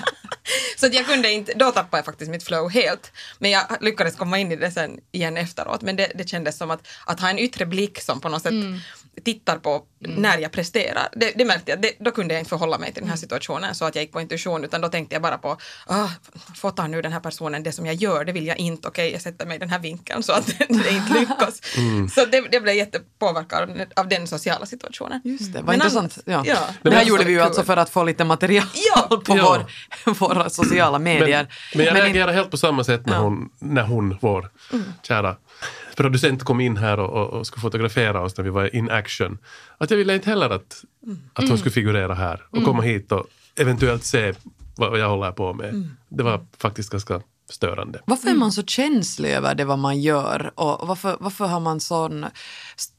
Så 0.80 0.86
att 0.86 0.94
jag 0.94 1.06
kunde 1.06 1.32
inte, 1.32 1.52
då 1.54 1.70
tappade 1.70 1.98
jag 1.98 2.04
faktiskt 2.04 2.30
mitt 2.30 2.42
flow 2.42 2.70
helt. 2.70 3.12
Men 3.38 3.50
jag 3.50 3.62
lyckades 3.80 4.16
komma 4.16 4.38
in 4.38 4.52
i 4.52 4.56
det 4.56 4.70
sen 4.70 5.00
igen 5.12 5.36
efteråt. 5.36 5.82
Men 5.82 5.96
det, 5.96 6.12
det 6.14 6.28
kändes 6.28 6.58
som 6.58 6.70
att, 6.70 6.88
att 7.06 7.20
ha 7.20 7.30
en 7.30 7.38
yttre 7.38 7.66
blick 7.66 8.00
som 8.00 8.20
på 8.20 8.28
något 8.28 8.42
sätt 8.42 8.52
mm 8.52 8.80
tittar 9.20 9.56
på 9.58 9.82
när 9.98 10.38
jag 10.38 10.52
presterar. 10.52 11.08
Det, 11.12 11.32
det 11.36 11.44
märkte 11.44 11.70
jag, 11.70 11.82
det, 11.82 11.92
då 12.00 12.10
kunde 12.10 12.34
jag 12.34 12.40
inte 12.40 12.48
förhålla 12.48 12.78
mig 12.78 12.92
till 12.92 13.02
den 13.02 13.10
här 13.10 13.16
situationen 13.16 13.74
så 13.74 13.84
att 13.84 13.94
jag 13.94 14.02
gick 14.02 14.12
på 14.12 14.20
intuition 14.20 14.64
utan 14.64 14.80
då 14.80 14.88
tänkte 14.88 15.14
jag 15.14 15.22
bara 15.22 15.38
på, 15.38 15.56
ah, 15.86 16.08
fotar 16.56 16.88
nu 16.88 17.02
den 17.02 17.12
här 17.12 17.20
personen 17.20 17.62
det 17.62 17.72
som 17.72 17.86
jag 17.86 17.94
gör, 17.94 18.24
det 18.24 18.32
vill 18.32 18.46
jag 18.46 18.58
inte, 18.58 18.88
okej 18.88 19.12
jag 19.12 19.22
sätter 19.22 19.46
mig 19.46 19.56
i 19.56 19.58
den 19.58 19.70
här 19.70 19.78
vinkeln 19.78 20.22
så 20.22 20.32
att 20.32 20.46
det 20.58 20.64
inte 20.90 21.20
lyckas. 21.20 21.60
Så 22.14 22.24
det, 22.26 22.40
det 22.50 22.60
blev 22.60 22.74
jättepåverkad 22.74 23.70
av, 23.70 23.76
av 23.96 24.08
den 24.08 24.26
sociala 24.26 24.66
situationen. 24.66 25.20
Just 25.24 25.52
det, 25.52 25.58
vad 25.58 25.64
Men 25.66 25.74
intressant. 25.74 26.18
annars- 26.26 26.46
Ja. 26.46 26.54
ja. 26.82 26.90
det 26.90 26.96
här 26.96 27.04
gjorde 27.04 27.24
vi 27.24 27.30
ju 27.32 27.36
kul. 27.38 27.46
alltså 27.46 27.62
för 27.62 27.76
att 27.76 27.90
få 27.90 28.04
lite 28.04 28.24
material 28.24 28.66
Ja. 28.94 29.16
på 29.26 29.36
Ja. 29.36 29.64
vår, 30.04 30.12
våra 30.14 30.50
sociala 30.50 30.98
medier. 30.98 31.46
Men, 31.74 31.84
men 31.84 31.86
jag 31.86 31.94
reagerar 32.04 32.32
helt 32.32 32.50
på 32.50 32.56
samma 32.56 32.84
sätt 32.84 33.06
när 33.06 33.14
Ja. 33.14 33.20
hon, 33.20 33.50
när 33.58 33.82
hon 33.82 34.18
vår 34.20 34.50
kära 35.02 35.36
producent 35.96 36.44
kom 36.44 36.60
in 36.60 36.76
här 36.76 37.00
och, 37.00 37.10
och, 37.10 37.30
och 37.38 37.46
skulle 37.46 37.60
fotografera 37.62 38.20
oss 38.22 38.36
när 38.36 38.44
vi 38.44 38.50
var 38.50 38.74
in 38.76 38.90
action. 38.90 39.38
Att 39.78 39.90
jag 39.90 39.98
ville 39.98 40.14
inte 40.14 40.30
heller 40.30 40.50
att, 40.50 40.84
att 41.32 41.48
hon 41.48 41.58
skulle 41.58 41.72
figurera 41.72 42.14
här 42.14 42.42
och 42.50 42.64
komma 42.64 42.82
hit 42.82 43.12
och 43.12 43.26
eventuellt 43.56 44.04
se 44.04 44.34
vad 44.76 44.98
jag 44.98 45.08
håller 45.08 45.32
på 45.32 45.52
med. 45.54 45.88
Det 46.08 46.22
var 46.22 46.46
faktiskt 46.58 46.90
ganska 46.90 47.20
störande. 47.50 48.00
Varför 48.04 48.30
är 48.30 48.34
man 48.34 48.52
så 48.52 48.62
känslig 48.62 49.30
över 49.30 49.54
det 49.54 49.64
vad 49.64 49.78
man 49.78 50.00
gör 50.00 50.52
och 50.54 50.88
varför, 50.88 51.16
varför 51.20 51.46
har 51.46 51.60
man 51.60 51.80
sån 51.80 52.24
st- 52.76 52.94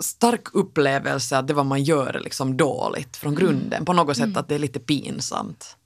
stark 0.00 0.54
upplevelse 0.54 1.38
att 1.38 1.48
det 1.48 1.54
vad 1.54 1.66
man 1.66 1.82
gör 1.82 2.16
är 2.16 2.20
liksom 2.20 2.56
dåligt 2.56 3.16
från 3.16 3.34
grunden, 3.34 3.84
på 3.84 3.92
något 3.92 4.16
sätt 4.16 4.36
att 4.36 4.48
det 4.48 4.54
är 4.54 4.58
lite 4.58 4.80
pinsamt. 4.80 5.76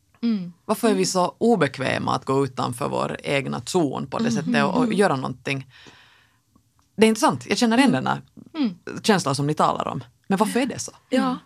Varför 0.65 0.89
är 0.89 0.95
vi 0.95 1.07
så 1.07 1.35
obekväma 1.39 2.15
att 2.15 2.25
gå 2.25 2.45
utanför 2.45 2.89
vår 2.89 3.17
egna 3.23 3.61
zon 3.61 4.07
på 4.07 4.19
det 4.19 4.31
sättet 4.31 4.65
och, 4.65 4.77
och 4.77 4.93
göra 4.93 5.17
någonting? 5.17 5.67
Det 6.97 7.07
är 7.07 7.09
intressant, 7.09 7.47
jag 7.47 7.59
känner 7.59 7.79
igen 7.79 7.93
den 7.93 8.07
här 8.07 8.21
känslan 9.03 9.35
som 9.35 9.47
ni 9.47 9.55
talar 9.55 9.89
om. 9.89 10.05
Men 10.27 10.39
varför 10.39 10.61
är 10.61 10.67
det 10.67 10.79
så? 10.79 10.93
Ja. 11.09 11.37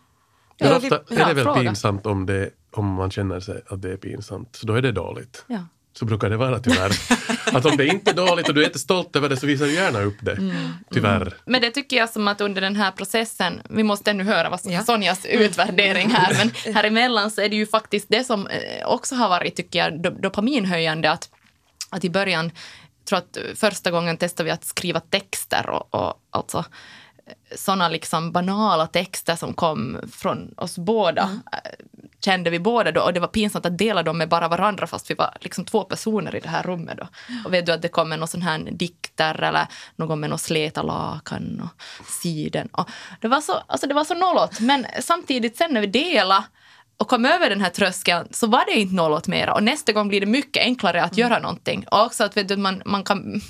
Men 0.61 0.77
ofta 0.77 0.97
är 0.97 1.35
det 1.35 1.45
väl 1.45 1.65
pinsamt 1.65 2.07
om, 2.07 2.27
det, 2.27 2.51
om 2.71 2.87
man 2.87 3.11
känner 3.11 3.41
sig 3.41 3.63
att 3.69 3.83
det 3.83 3.93
är 3.93 3.97
pinsamt. 3.97 4.57
Så 4.57 4.67
då 4.67 4.75
är 4.75 4.83
det 4.83 4.93
dåligt. 4.93 5.45
Ja. 5.47 5.61
Så 5.99 6.05
brukar 6.05 6.31
det 6.31 6.37
vara 6.37 6.59
tyvärr. 6.59 6.93
att 7.57 7.65
om 7.65 7.77
det 7.77 7.87
inte 7.87 8.11
är 8.11 8.15
dåligt 8.15 8.49
och 8.49 8.55
du 8.55 8.63
är 8.63 8.67
inte 8.67 8.79
stolt 8.79 9.17
över 9.17 9.29
det 9.29 9.37
så 9.37 9.47
visar 9.47 9.65
du 9.67 9.75
gärna 9.75 10.01
upp 10.01 10.17
det. 10.21 10.39
Tyvärr. 10.91 11.35
Men 11.45 11.61
det 11.61 11.71
tycker 11.71 11.97
jag 11.97 12.11
som 12.11 12.29
att 12.29 12.41
under 12.41 12.61
den 12.61 12.77
här 12.77 12.91
processen, 12.91 13.61
vi 13.71 13.83
måste 13.83 14.11
ännu 14.11 14.25
höra 14.25 14.51
vad 14.51 14.61
Ja. 14.65 14.83
Sonjas 14.85 15.25
utvärdering 15.27 16.11
här, 16.11 16.35
men 16.39 16.51
här 16.75 16.85
emellan 16.85 17.31
så 17.31 17.41
är 17.41 17.49
det 17.49 17.57
ju 17.57 17.67
faktiskt 17.67 18.07
det 18.09 18.25
som 18.25 18.47
eh, 18.47 18.87
också 18.87 19.15
har 19.15 19.29
varit, 19.29 19.57
tycker 19.57 19.79
jag, 19.79 19.93
do- 19.93 20.21
dopaminhöjande 20.21 21.11
att, 21.11 21.29
att 21.91 22.05
i 22.05 22.11
början, 22.11 22.45
jag 22.45 23.05
tror 23.09 23.19
att 23.19 23.59
första 23.59 23.91
gången 23.91 24.17
testade 24.17 24.45
vi 24.45 24.51
att 24.51 24.65
skriva 24.65 25.01
texter 25.01 25.71
och, 25.71 25.95
och 25.95 26.15
alltså 26.31 26.65
sådana 27.57 27.89
liksom 27.89 28.33
banala 28.33 28.87
texter 28.87 29.37
som 29.37 29.55
kom 29.55 30.01
från 30.13 30.55
oss 30.57 30.79
båda. 30.79 31.23
eh, 31.53 31.85
kände 32.25 32.51
vi 32.51 32.59
båda 32.59 32.93
då 32.93 33.01
och 33.01 33.13
det 33.13 33.21
var 33.21 33.29
pinsamt 33.29 33.67
att 33.67 33.79
dela 33.79 34.03
dem 34.03 34.19
med 34.19 34.29
bara 34.29 34.49
varandra 34.49 34.87
fast 34.87 35.11
vi 35.11 35.15
var 35.15 35.37
liksom 35.41 35.65
två 35.65 35.85
personer 35.85 36.37
i 36.37 36.41
det 36.41 36.49
här 36.49 36.63
rummet 36.63 36.97
då. 36.99 37.09
Och 37.45 37.55
vet 37.55 37.67
du 37.67 37.73
att 37.73 37.83
det 37.83 37.89
kommer 37.89 38.17
någon 38.17 38.29
sån 38.29 38.43
här 38.43 38.59
dikter 38.59 39.43
eller 39.43 39.67
någon 39.97 40.21
med 40.21 40.31
någon 40.31 40.39
släta 40.39 40.83
lakan 40.83 41.61
och 41.65 41.83
siden. 42.23 42.69
Och 42.73 42.89
det 43.21 43.29
var 43.29 43.41
så, 43.41 43.53
alltså 43.53 43.87
det 43.87 43.95
var 43.95 44.05
så 44.05 44.15
nollåt 44.15 44.61
men 44.61 44.87
samtidigt 45.01 45.57
sen 45.57 45.75
när 45.75 45.81
vi 45.81 45.87
delade 45.87 46.45
och 46.99 47.09
kom 47.09 47.25
över 47.25 47.51
den 47.51 47.61
här 47.61 47.71
tröskeln 47.71 48.29
så 48.31 48.47
var 48.47 48.65
det 48.67 48.81
inte 48.81 48.95
nollåt 48.95 49.27
mera 49.27 49.55
och 49.55 49.63
nästa 49.63 49.93
gång 49.93 50.09
blir 50.09 50.21
det 50.21 50.27
mycket 50.27 50.63
enklare 50.63 51.03
att 51.03 51.17
göra 51.17 51.39
någonting. 51.39 51.85
Och 51.91 52.03
också 52.03 52.25
att 52.25 52.37
vet 52.37 52.49
du, 52.49 52.57
man, 52.57 52.83
man 52.85 53.05
kan, 53.05 53.41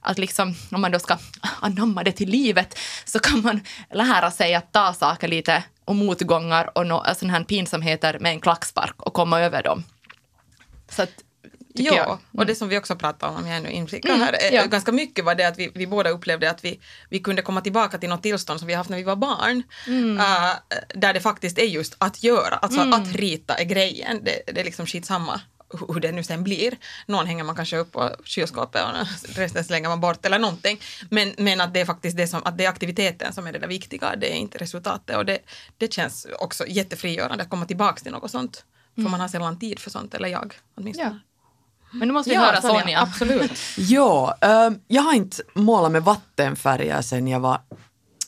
att 0.00 0.18
liksom, 0.18 0.54
om 0.70 0.80
man 0.80 0.92
då 0.92 0.98
ska 0.98 1.16
anamma 1.60 2.04
det 2.04 2.12
till 2.12 2.28
livet 2.28 2.78
så 3.04 3.18
kan 3.18 3.42
man 3.42 3.60
lära 3.90 4.30
sig 4.30 4.54
att 4.54 4.72
ta 4.72 4.92
saker 4.92 5.28
lite 5.28 5.64
och 5.84 5.96
motgångar 5.96 6.78
och 6.78 6.86
no, 6.86 7.02
sådana 7.16 7.38
här 7.38 7.44
pinsamheter 7.44 8.18
med 8.18 8.32
en 8.32 8.40
klackspark 8.40 9.02
och 9.02 9.12
komma 9.12 9.40
över 9.40 9.62
dem. 9.62 9.84
Så 10.88 11.02
att, 11.02 11.10
tycker 11.76 11.92
Ja, 11.92 11.96
jag. 11.98 12.06
Mm. 12.06 12.18
och 12.38 12.46
det 12.46 12.54
som 12.54 12.68
vi 12.68 12.78
också 12.78 12.96
pratade 12.96 13.36
om, 13.36 13.46
jag 13.46 13.62
nu 13.62 13.70
inflikar 13.70 14.08
Mm, 14.08 14.20
här, 14.20 14.36
ja. 14.52 14.64
ganska 14.66 14.92
mycket 14.92 15.24
var 15.24 15.34
det 15.34 15.44
att 15.48 15.58
vi, 15.58 15.70
vi 15.74 15.86
båda 15.86 16.10
upplevde 16.10 16.50
att 16.50 16.64
vi, 16.64 16.80
vi 17.10 17.18
kunde 17.18 17.42
komma 17.42 17.60
tillbaka 17.60 17.98
till 17.98 18.08
något 18.08 18.22
tillstånd 18.22 18.58
som 18.60 18.68
vi 18.68 18.74
haft 18.74 18.90
när 18.90 18.96
vi 18.96 19.02
var 19.04 19.16
barn. 19.16 19.62
Mm. 19.86 20.18
eh, 20.18 20.52
där 20.94 21.14
det 21.14 21.20
faktiskt 21.20 21.58
är 21.58 21.64
just 21.64 21.94
att 21.98 22.22
göra, 22.22 22.54
alltså 22.56 22.80
att 22.80 23.12
rita 23.12 23.54
är 23.54 23.64
grejen. 23.64 24.20
Det, 24.24 24.42
det 24.54 24.60
är 24.60 24.64
liksom 24.64 24.86
skitsamma 24.86 25.40
hu- 25.70 25.92
hur 25.94 26.00
det 26.00 26.12
nu 26.12 26.22
sen 26.22 26.44
blir. 26.44 26.76
Någon 27.06 27.26
hänger 27.26 27.44
man 27.44 27.56
kanske 27.56 27.76
upp 27.76 27.92
på 27.92 28.16
kylskåpet 28.24 28.82
och 28.84 29.06
resten 29.36 29.64
slänger 29.64 29.88
man 29.88 30.00
bort 30.00 30.26
eller 30.26 30.38
någonting. 30.38 30.80
Men, 31.10 31.34
men 31.38 31.60
att 31.60 31.74
det 31.74 31.80
är 31.80 31.84
faktiskt 31.84 32.16
det 32.16 32.28
som, 32.28 32.42
att 32.44 32.58
det 32.58 32.64
är 32.64 32.68
aktiviteten 32.68 33.32
som 33.32 33.46
är 33.46 33.52
det 33.52 33.58
där 33.58 33.68
viktiga, 33.68 34.16
det 34.16 34.32
är 34.32 34.36
inte 34.36 34.58
resultatet. 34.58 35.16
Och 35.16 35.24
det, 35.26 35.38
det 35.78 35.92
känns 35.92 36.26
också 36.38 36.66
jättefrigörande 36.66 37.44
att 37.44 37.50
komma 37.50 37.66
tillbaka 37.66 38.02
till 38.02 38.12
något 38.12 38.30
sånt. 38.30 38.64
För 38.94 39.02
man 39.02 39.20
har 39.20 39.28
sällan 39.28 39.58
tid 39.58 39.78
för 39.78 39.90
sånt, 39.90 40.14
eller 40.14 40.28
jag 40.28 40.54
åtminstone. 40.74 41.08
Ja. 41.08 41.18
Men 41.90 42.08
nu 42.08 42.14
måste 42.14 42.30
vi 42.30 42.36
höra 42.36 42.60
Sonja. 42.60 43.00
Absolut. 43.00 43.52
Ja, 43.76 44.36
eh, 44.40 44.70
jag 44.88 45.02
har 45.02 45.12
inte 45.14 45.42
målat 45.54 45.92
med 45.92 46.04
vattenfärger 46.04 47.02
sen 47.02 47.28
jag 47.28 47.40
var 47.40 47.60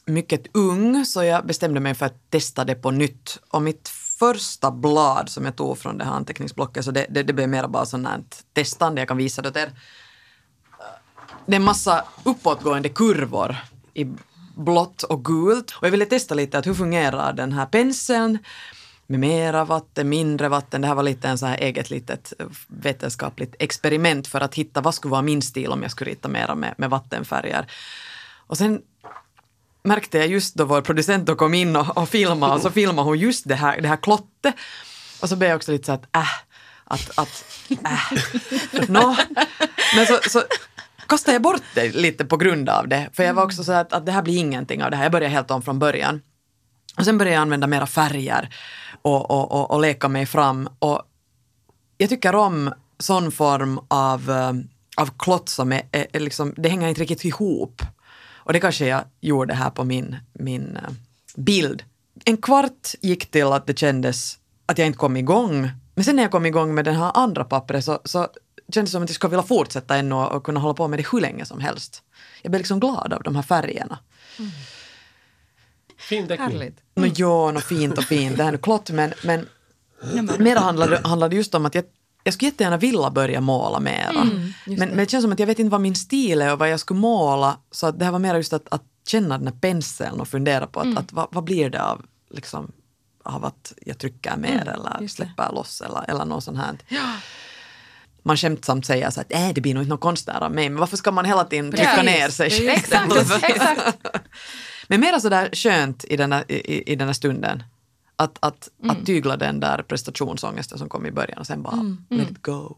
mycket 0.07 0.47
ung 0.55 1.05
så 1.05 1.25
jag 1.25 1.47
bestämde 1.47 1.81
mig 1.81 1.95
för 1.95 2.07
att 2.07 2.31
testa 2.31 2.65
det 2.65 2.75
på 2.75 2.91
nytt. 2.91 3.39
Och 3.49 3.63
mitt 3.63 3.89
första 4.19 4.71
blad 4.71 5.29
som 5.29 5.45
jag 5.45 5.57
tog 5.57 5.79
från 5.79 5.99
det 5.99 6.05
här 6.05 6.13
anteckningsblocket 6.13 6.85
så 6.85 6.91
det, 6.91 7.07
det, 7.11 7.23
det 7.23 7.33
blev 7.33 7.49
mer 7.49 7.69
bara 7.69 7.87
sånt 7.87 8.43
testande. 8.53 9.01
Jag 9.01 9.09
kan 9.09 9.17
visa 9.17 9.43
det 9.43 9.49
åt 9.49 9.57
er. 9.57 9.73
Det 11.47 11.53
är 11.53 11.57
en 11.57 11.65
massa 11.65 12.05
uppåtgående 12.25 12.89
kurvor 12.89 13.57
i 13.95 14.07
blått 14.57 15.03
och 15.03 15.25
gult. 15.25 15.71
Och 15.71 15.87
jag 15.87 15.91
ville 15.91 16.07
testa 16.07 16.35
lite 16.35 16.59
att 16.59 16.67
hur 16.67 16.75
fungerar 16.75 17.33
den 17.33 17.53
här 17.53 17.67
penseln 17.67 18.39
med 19.09 19.21
mera 19.21 19.65
vatten, 19.65 20.09
mindre 20.09 20.49
vatten. 20.49 20.81
Det 20.81 20.87
här 20.87 20.95
var 20.95 21.03
lite 21.03 21.29
en 21.29 21.39
så 21.39 21.47
här 21.47 21.59
eget 21.59 21.91
litet 21.91 22.33
vetenskapligt 22.67 23.55
experiment 23.59 24.27
för 24.27 24.41
att 24.41 24.55
hitta 24.55 24.81
vad 24.81 24.95
skulle 24.95 25.13
vara 25.13 25.23
min 25.23 25.43
stil 25.43 25.69
om 25.69 25.83
jag 25.83 25.91
skulle 25.91 26.11
rita 26.11 26.29
mera 26.29 26.55
med, 26.55 26.75
med 26.79 26.91
vattenfärger. 26.91 27.67
Och 28.47 28.59
sen 28.59 28.83
märkte 29.83 30.19
jag 30.19 30.27
just 30.29 30.55
då 30.55 30.65
vår 30.65 30.81
producent 30.81 31.27
då 31.27 31.35
kom 31.35 31.55
in 31.55 31.77
och, 31.77 31.97
och 31.97 32.09
filmade 32.09 32.55
och 32.55 32.61
så 32.61 32.71
filmade 32.71 33.09
hon 33.09 33.19
just 33.19 33.49
det 33.49 33.55
här, 33.55 33.81
det 33.81 33.89
här 33.89 33.97
klottet. 33.97 34.55
Och 35.21 35.29
så 35.29 35.37
blev 35.37 35.51
jag 35.51 35.57
också 35.57 35.73
lite 35.73 35.87
så 35.87 35.93
att 35.93 36.17
äh, 36.17 36.23
att, 36.85 37.19
att 37.19 37.45
äh. 37.69 38.89
Nå. 38.89 39.17
Men 39.97 40.07
så, 40.07 40.19
så 40.29 40.43
kastade 41.07 41.35
jag 41.35 41.43
bort 41.43 41.63
det 41.75 41.95
lite 41.95 42.25
på 42.25 42.37
grund 42.37 42.69
av 42.69 42.89
det. 42.89 43.09
För 43.13 43.23
jag 43.23 43.35
var 43.35 43.45
också 43.45 43.65
så 43.65 43.73
att, 43.73 43.93
att 43.93 44.07
det 44.07 44.13
här 44.13 44.23
blir 44.23 44.39
ingenting 44.39 44.85
av 44.85 44.91
det 44.91 44.97
här. 44.97 45.03
Jag 45.03 45.13
började 45.13 45.35
helt 45.35 45.51
om 45.51 45.63
från 45.63 45.79
början. 45.79 46.21
Och 46.99 47.05
sen 47.05 47.19
började 47.19 47.35
jag 47.35 47.43
använda 47.43 47.67
mera 47.67 47.87
färger 47.87 48.55
och, 49.03 49.31
och, 49.31 49.53
och, 49.53 49.71
och 49.71 49.81
leka 49.81 50.09
mig 50.09 50.27
fram. 50.27 50.69
Och 50.79 51.03
jag 51.99 52.09
tycker 52.09 52.35
om 52.35 52.73
sån 52.99 53.33
form 53.33 53.81
av, 53.89 54.31
eh, 54.31 54.53
av 54.97 55.11
klott 55.19 55.49
som 55.49 55.73
är, 55.73 55.83
är, 55.93 56.07
är 56.13 56.21
liksom, 56.21 56.55
det 56.57 56.69
hänger 56.69 56.89
inte 56.89 57.01
riktigt 57.01 57.25
ihop. 57.25 57.83
Och 58.35 58.53
det 58.53 58.61
kanske 58.61 58.87
jag 58.87 59.05
gjorde 59.21 59.55
här 59.55 59.71
på 59.71 59.85
min, 59.85 60.17
min 60.33 60.77
eh, 60.77 60.91
bild. 61.37 61.83
En 62.25 62.37
kvart 62.37 62.95
gick 63.01 63.31
till 63.31 63.47
att 63.47 63.67
det 63.67 63.79
kändes 63.79 64.39
att 64.67 64.79
jag 64.79 64.87
inte 64.87 64.99
kom 64.99 65.17
igång. 65.17 65.71
Men 65.95 66.05
sen 66.05 66.17
när 66.17 66.23
jag 66.23 66.33
kom 66.33 66.47
igång 66.47 66.75
med 66.75 66.85
den 66.85 66.97
här 66.97 67.11
andra 67.15 67.45
pappret 67.45 67.85
så, 67.85 67.99
så 68.05 68.29
kändes 68.75 68.91
det 68.91 68.93
som 68.93 69.03
att 69.03 69.09
jag 69.09 69.15
skulle 69.15 69.31
vilja 69.31 69.43
fortsätta 69.43 69.97
ännu 69.97 70.15
och, 70.15 70.45
kunna 70.45 70.61
hålla 70.61 70.75
på 70.75 70.89
med 70.89 70.99
det 70.99 71.07
hur 71.13 71.21
länge 71.21 71.45
som 71.45 71.61
helst. 71.61 72.03
Jag 72.43 72.51
blev 72.51 72.61
liksom 72.61 72.81
glad 72.81 73.13
av 73.13 73.23
de 73.23 73.37
här 73.37 73.43
färgerna. 73.43 73.99
Mm. 74.39 74.51
Fin 76.09 76.29
teckning. 76.29 76.51
Härligt. 76.51 76.81
Nå 76.95 77.07
ja, 77.17 77.61
fint 77.61 77.99
och 77.99 78.05
fint, 78.05 78.37
det 78.37 78.43
här 78.43 78.49
är 78.49 78.53
nu 78.53 78.59
klott 78.59 78.91
men, 78.91 79.13
men 79.23 79.47
mera 80.39 80.59
handlade, 80.59 81.01
handlade 81.05 81.37
just 81.37 81.55
om 81.55 81.67
att 81.67 81.75
jag, 81.75 81.85
jag 82.25 82.35
skulle 82.35 82.49
jättegärna 82.49 82.77
vilja 82.77 83.11
börja 83.11 83.41
måla 83.41 83.81
mera. 83.81 84.25
men, 84.67 84.79
men 84.79 84.97
det 84.97 85.11
känns 85.11 85.23
som 85.23 85.33
att 85.33 85.39
jag 85.39 85.47
vet 85.47 85.59
inte 85.59 85.71
vad 85.71 85.81
min 85.81 85.95
stil 85.95 86.43
är 86.43 86.53
och 86.53 86.59
vad 86.59 86.71
jag 86.71 86.81
skulle 86.81 87.01
måla 87.01 87.59
så 87.71 87.87
att 87.87 87.99
det 87.99 88.05
här 88.05 88.13
var 88.13 88.19
mer 88.19 88.35
just 88.35 88.53
att, 88.53 88.69
att 88.71 88.83
känna 89.07 89.39
den 89.39 89.47
här 89.47 89.55
penseln 89.61 90.21
och 90.21 90.29
fundera 90.29 90.67
på 90.67 90.81
att, 90.81 90.99
att 90.99 91.13
vad, 91.13 91.27
vad 91.31 91.45
blir 91.45 91.71
det 91.71 91.83
av, 91.83 92.05
liksom, 92.31 92.73
av 93.25 93.45
att 93.45 93.73
jag 93.87 93.99
trycker 93.99 94.37
mer 94.37 94.69
eller 94.69 95.09
släpper 95.09 95.53
loss 95.53 95.81
eller, 95.81 96.11
eller 96.11 96.25
något 96.25 96.45
sånt 96.45 96.59
här. 96.59 96.77
Man 98.23 98.37
skämtsamt 98.37 98.87
säger 98.87 99.11
så 99.11 99.21
att 99.21 99.33
äh, 99.33 99.49
det 99.55 99.61
blir 99.61 99.75
nog 99.75 99.83
inte 99.83 99.89
någon 99.89 99.99
konst 99.99 100.27
där 100.27 100.43
av 100.43 100.53
mig, 100.53 100.69
men 100.69 100.81
varför 100.81 100.97
ska 100.97 101.13
man 101.13 101.25
hela 101.25 101.45
tiden 101.45 101.71
trycka 101.71 101.91
Precis. 101.95 102.05
ner 102.05 102.29
sig 102.29 102.51
själv? 102.51 102.69
Exakt, 102.79 103.45
exakt. 103.45 103.99
Men 104.89 105.01
mera 105.01 105.21
sådär 105.21 105.51
skönt 105.53 106.05
i 106.05 106.17
den 106.17 106.33
här, 106.33 106.45
i, 106.53 106.93
i 106.93 106.97
den 106.97 107.09
här 107.09 107.13
stunden. 107.15 107.63
Att, 108.17 108.39
att, 108.41 108.69
att 108.89 109.07
tygla 109.07 109.37
den 109.37 109.61
där 109.61 109.83
prestationsångesten 109.83 110.79
som 110.79 110.89
kom 110.89 111.07
i 111.07 111.11
början 111.11 111.39
och 111.39 111.47
sen 111.47 111.63
bara 111.63 111.97
let 112.09 112.31
it 112.31 112.43
go. 112.43 112.77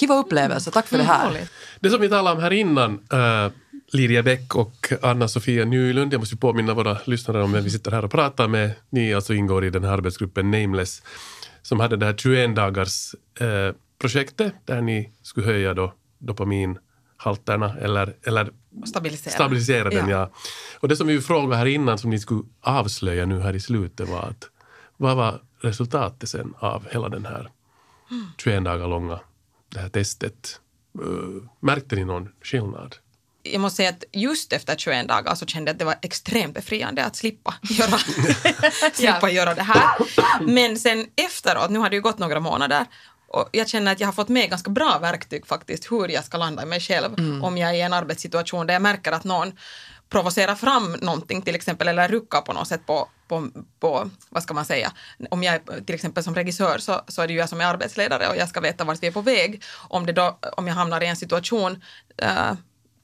Kiva 0.00 0.14
upplevelse, 0.14 0.70
tack 0.70 0.86
för 0.86 0.98
det 0.98 1.04
här. 1.04 1.48
Det 1.80 1.90
som 1.90 2.00
vi 2.00 2.08
talade 2.08 2.36
om 2.36 2.42
här 2.42 2.52
innan, 2.52 2.92
uh, 2.92 3.52
Lidia 3.92 4.22
Bäck 4.22 4.54
och 4.54 4.92
Anna-Sofia 5.02 5.64
Nylund, 5.64 6.12
jag 6.12 6.18
måste 6.18 6.34
ju 6.34 6.38
påminna 6.38 6.74
våra 6.74 6.98
lyssnare 7.04 7.42
om 7.42 7.52
vem 7.52 7.64
vi 7.64 7.70
sitter 7.70 7.90
här 7.90 8.04
och 8.04 8.10
pratar 8.10 8.48
med. 8.48 8.70
Ni 8.90 9.14
alltså 9.14 9.34
ingår 9.34 9.64
i 9.64 9.70
den 9.70 9.84
här 9.84 9.92
arbetsgruppen 9.92 10.50
Nameless 10.50 11.02
som 11.62 11.80
hade 11.80 11.96
det 11.96 12.06
här 12.06 12.14
21 12.14 12.56
dagars 12.56 13.14
eh, 13.40 13.74
projektet 13.98 14.54
där 14.64 14.80
ni 14.80 15.12
skulle 15.22 15.46
höja 15.46 15.74
då 15.74 15.92
dopaminhalterna 17.16 17.76
eller, 17.80 18.16
eller 18.22 18.52
Stabilisera. 18.86 19.34
stabilisera 19.34 19.90
den. 19.90 20.08
Ja. 20.08 20.18
Ja. 20.18 20.30
Och 20.80 20.88
det 20.88 20.96
som 20.96 21.06
vi 21.06 21.20
frågade 21.20 21.56
här 21.56 21.66
innan 21.66 21.98
som 21.98 22.10
ni 22.10 22.18
skulle 22.18 22.42
avslöja 22.60 23.26
nu 23.26 23.40
här 23.40 23.56
i 23.56 23.60
slutet 23.60 24.08
var 24.08 24.22
att 24.22 24.50
vad 24.96 25.16
var 25.16 25.42
resultatet 25.60 26.28
sen 26.28 26.54
av 26.58 26.86
hela 26.90 27.08
den 27.08 27.26
här 27.26 27.50
21 28.38 28.64
dagar 28.64 28.88
långa 28.88 29.20
det 29.68 29.80
här 29.80 29.88
testet? 29.88 30.60
Uh, 31.04 31.42
märkte 31.60 31.96
ni 31.96 32.04
någon 32.04 32.28
skillnad? 32.42 32.96
jag 33.52 33.60
måste 33.60 33.76
säga 33.76 33.88
att 33.88 34.04
just 34.12 34.52
efter 34.52 34.76
21 34.76 35.08
dagar 35.08 35.34
så 35.34 35.46
kände 35.46 35.68
jag 35.68 35.74
att 35.74 35.78
det 35.78 35.84
var 35.84 35.96
extremt 36.02 36.54
befriande 36.54 37.04
att 37.04 37.16
slippa 37.16 37.54
göra, 37.62 37.98
slippa 38.92 39.30
göra 39.30 39.54
det 39.54 39.62
här. 39.62 39.96
Men 40.40 40.78
sen 40.78 41.06
efteråt, 41.16 41.70
nu 41.70 41.78
har 41.78 41.90
det 41.90 41.96
ju 41.96 42.02
gått 42.02 42.18
några 42.18 42.40
månader, 42.40 42.86
och 43.36 43.48
jag 43.52 43.68
känner 43.68 43.92
att 43.92 44.00
jag 44.00 44.08
har 44.08 44.12
fått 44.12 44.28
med 44.28 44.50
ganska 44.50 44.70
bra 44.70 44.98
verktyg 44.98 45.46
faktiskt 45.46 45.92
hur 45.92 46.08
jag 46.08 46.24
ska 46.24 46.38
landa 46.38 46.62
i 46.62 46.66
mig 46.66 46.80
själv. 46.80 47.14
Om 47.42 47.58
jag 47.58 47.70
är 47.70 47.74
i 47.74 47.80
en 47.80 47.92
arbetssituation 47.92 48.66
där 48.66 48.74
jag 48.74 48.82
märker 48.82 49.12
att 49.12 49.24
någon 49.24 49.52
provocerar 50.08 50.54
fram 50.54 50.92
någonting 50.92 51.42
till 51.42 51.54
exempel 51.54 51.88
eller 51.88 52.08
ruckar 52.08 52.40
på 52.40 52.52
något 52.52 52.68
sätt 52.68 52.86
på, 52.86 53.08
på, 53.28 53.48
på 53.80 54.10
vad 54.28 54.42
ska 54.42 54.54
man 54.54 54.64
säga, 54.64 54.92
om 55.30 55.42
jag 55.42 55.54
är 55.54 55.84
till 55.84 55.94
exempel 55.94 56.24
som 56.24 56.34
regissör 56.34 56.78
så, 56.78 57.00
så 57.08 57.22
är 57.22 57.26
det 57.26 57.32
ju 57.32 57.38
jag 57.38 57.48
som 57.48 57.60
är 57.60 57.64
arbetsledare 57.64 58.28
och 58.28 58.36
jag 58.36 58.48
ska 58.48 58.60
veta 58.60 58.84
vart 58.84 59.02
vi 59.02 59.06
är 59.06 59.12
på 59.12 59.20
väg. 59.20 59.62
Om, 59.88 60.06
det 60.06 60.12
då, 60.12 60.38
om 60.56 60.66
jag 60.66 60.74
hamnar 60.74 61.02
i 61.02 61.06
en 61.06 61.16
situation 61.16 61.82
eh, 62.16 62.52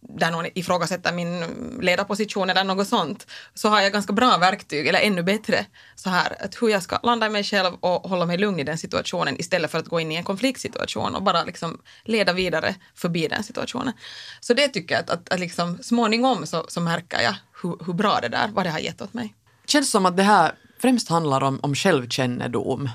där 0.09 0.31
någon 0.31 0.47
ifrågasätter 0.55 1.13
min 1.13 1.45
ledarposition 1.81 2.51
eller 2.51 2.65
något 2.65 2.89
sånt, 2.89 3.27
så 3.55 3.69
har 3.69 3.81
jag 3.81 3.93
ganska 3.93 4.13
bra 4.13 4.37
verktyg, 4.39 4.87
eller 4.87 5.01
ännu 5.01 5.23
bättre, 5.23 5.67
så 5.95 6.11
här, 6.11 6.37
att 6.45 6.63
hur 6.63 6.69
jag 6.69 6.83
ska 6.83 6.99
landa 7.03 7.27
i 7.27 7.31
mig 7.31 7.45
själv 7.45 7.75
och 7.81 8.11
hålla 8.11 8.27
mig 8.27 8.39
lugn 8.39 8.61
i 8.61 8.65
den 8.65 8.79
situationen 8.79 9.41
istället 9.41 9.71
för 9.71 9.79
att 9.79 9.89
gå 9.89 10.01
in 10.01 10.13
i 10.13 10.15
en 10.15 10.25
konfliktsituation 10.25 11.15
och 11.15 11.23
bara 11.23 11.45
liksom 11.45 11.81
leda 12.05 12.33
vidare 12.33 12.75
förbi 12.95 13.29
den 13.29 13.43
situationen. 13.43 13.93
Så 14.41 14.55
det 14.55 14.69
tycker 14.69 14.95
jag 14.95 15.03
att, 15.03 15.11
att, 15.11 15.33
att 15.33 15.41
liksom 15.41 15.79
småningom 15.83 16.47
så, 16.47 16.65
så 16.69 16.81
märker 16.81 17.21
jag 17.21 17.35
hur, 17.63 17.77
hur 17.87 17.93
bra 17.93 18.19
det 18.23 18.29
där, 18.29 18.49
vad 18.49 18.67
det 18.67 18.71
har 18.71 18.79
gett 18.79 19.03
åt 19.03 19.15
mig. 19.15 19.35
känns 19.67 19.91
som 19.91 20.07
att 20.07 20.17
det 20.17 20.23
här 20.23 20.53
främst 20.79 21.09
handlar 21.09 21.43
om, 21.43 21.61
om 21.63 21.75
självkännedom 21.75 22.91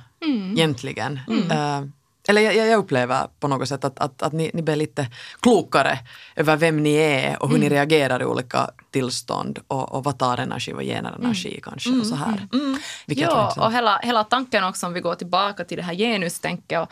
egentligen. 0.56 1.20
Eh, 1.52 1.82
eller 2.28 2.42
jag, 2.42 2.56
jag 2.56 2.80
upplever 2.80 3.28
på 3.40 3.48
något 3.48 3.70
sätt 3.70 3.86
att, 3.86 4.00
att, 4.00 4.22
att 4.22 4.34
ni, 4.34 4.52
ni 4.54 4.62
blir 4.62 4.76
lite 4.76 5.08
klokare 5.40 6.00
över 6.36 6.58
vem 6.58 6.84
ni 6.84 6.96
är 6.96 7.44
och 7.44 7.50
hur 7.50 7.58
ni 7.58 7.70
reagerar 7.70 8.22
i 8.22 8.26
olika 8.26 8.70
tillstånd 8.92 9.60
och, 9.68 9.92
och 9.92 10.04
vad 10.04 10.18
tar 10.18 10.38
energi, 10.38 10.74
vad 10.74 10.84
ger 10.84 11.12
energi 11.20 11.60
kanske 11.64 11.90
och 11.90 12.06
så 12.06 12.16
här. 12.16 12.48
Vilket 13.06 13.28
var 13.28 13.54
Ja, 13.56 13.66
och 13.66 13.72
hela, 13.74 13.98
hela 13.98 14.24
tanken 14.24 14.64
också 14.64 14.86
om 14.86 14.94
vi 14.94 15.00
går 15.00 15.16
tillbaka 15.16 15.64
till 15.64 15.78
det 15.78 15.84
här 15.84 15.94
genustänket 15.94 16.80
och, 16.82 16.92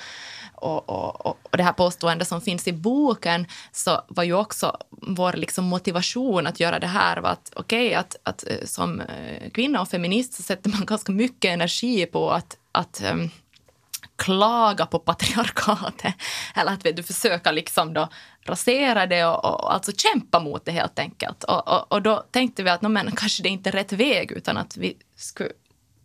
och, 0.55 0.89
och, 0.89 1.25
och, 1.25 1.37
och 1.51 1.57
det 1.57 1.63
här 1.63 1.73
påståendet 1.73 2.27
som 2.27 2.41
finns 2.41 2.67
i 2.67 2.73
boken 2.73 3.47
så 3.71 4.01
var 4.07 4.23
ju 4.23 4.33
också 4.33 4.77
vår 4.89 5.33
liksom 5.33 5.65
motivation 5.65 6.47
att 6.47 6.59
göra 6.59 6.79
det 6.79 6.87
här 6.87 7.17
var 7.17 7.29
att 7.29 7.51
okej, 7.55 7.93
att, 7.93 8.15
att 8.23 8.43
eh, 8.47 8.65
som 8.65 9.01
eh, 9.01 9.49
kvinna 9.53 9.81
och 9.81 9.89
feminist 9.89 10.33
så 10.33 10.43
sätter 10.43 10.69
man 10.69 10.85
ganska 10.85 11.11
mycket 11.11 11.49
energi 11.49 12.05
på 12.05 12.31
att 12.31 12.57
att 12.71 13.03
um, 13.11 13.29
klaga 14.17 14.85
på 14.85 14.99
patriarkatet. 14.99 16.13
Eller 16.55 16.71
att 16.71 16.85
vet 16.85 16.95
du, 16.97 17.03
försöka 17.03 17.51
liksom 17.51 17.93
då 17.93 18.09
rasera 18.45 19.05
det 19.05 19.25
och, 19.25 19.45
och, 19.45 19.73
alltså 19.73 19.91
kämpa 19.91 20.39
mot 20.39 20.65
det 20.65 20.71
helt 20.71 20.99
enkelt. 20.99 21.43
Och, 21.43 21.67
och, 21.67 21.91
och 21.91 22.01
då 22.01 22.25
tänkte 22.31 22.63
vi 22.63 22.69
att 22.69 22.81
no, 22.81 22.87
men, 22.87 23.11
kanske 23.11 23.43
det 23.43 23.49
inte 23.49 23.69
är 23.69 23.71
rätt 23.71 23.91
väg 23.91 24.31
utan 24.31 24.57
att 24.57 24.77
vi 24.77 24.97
skulle 25.15 25.49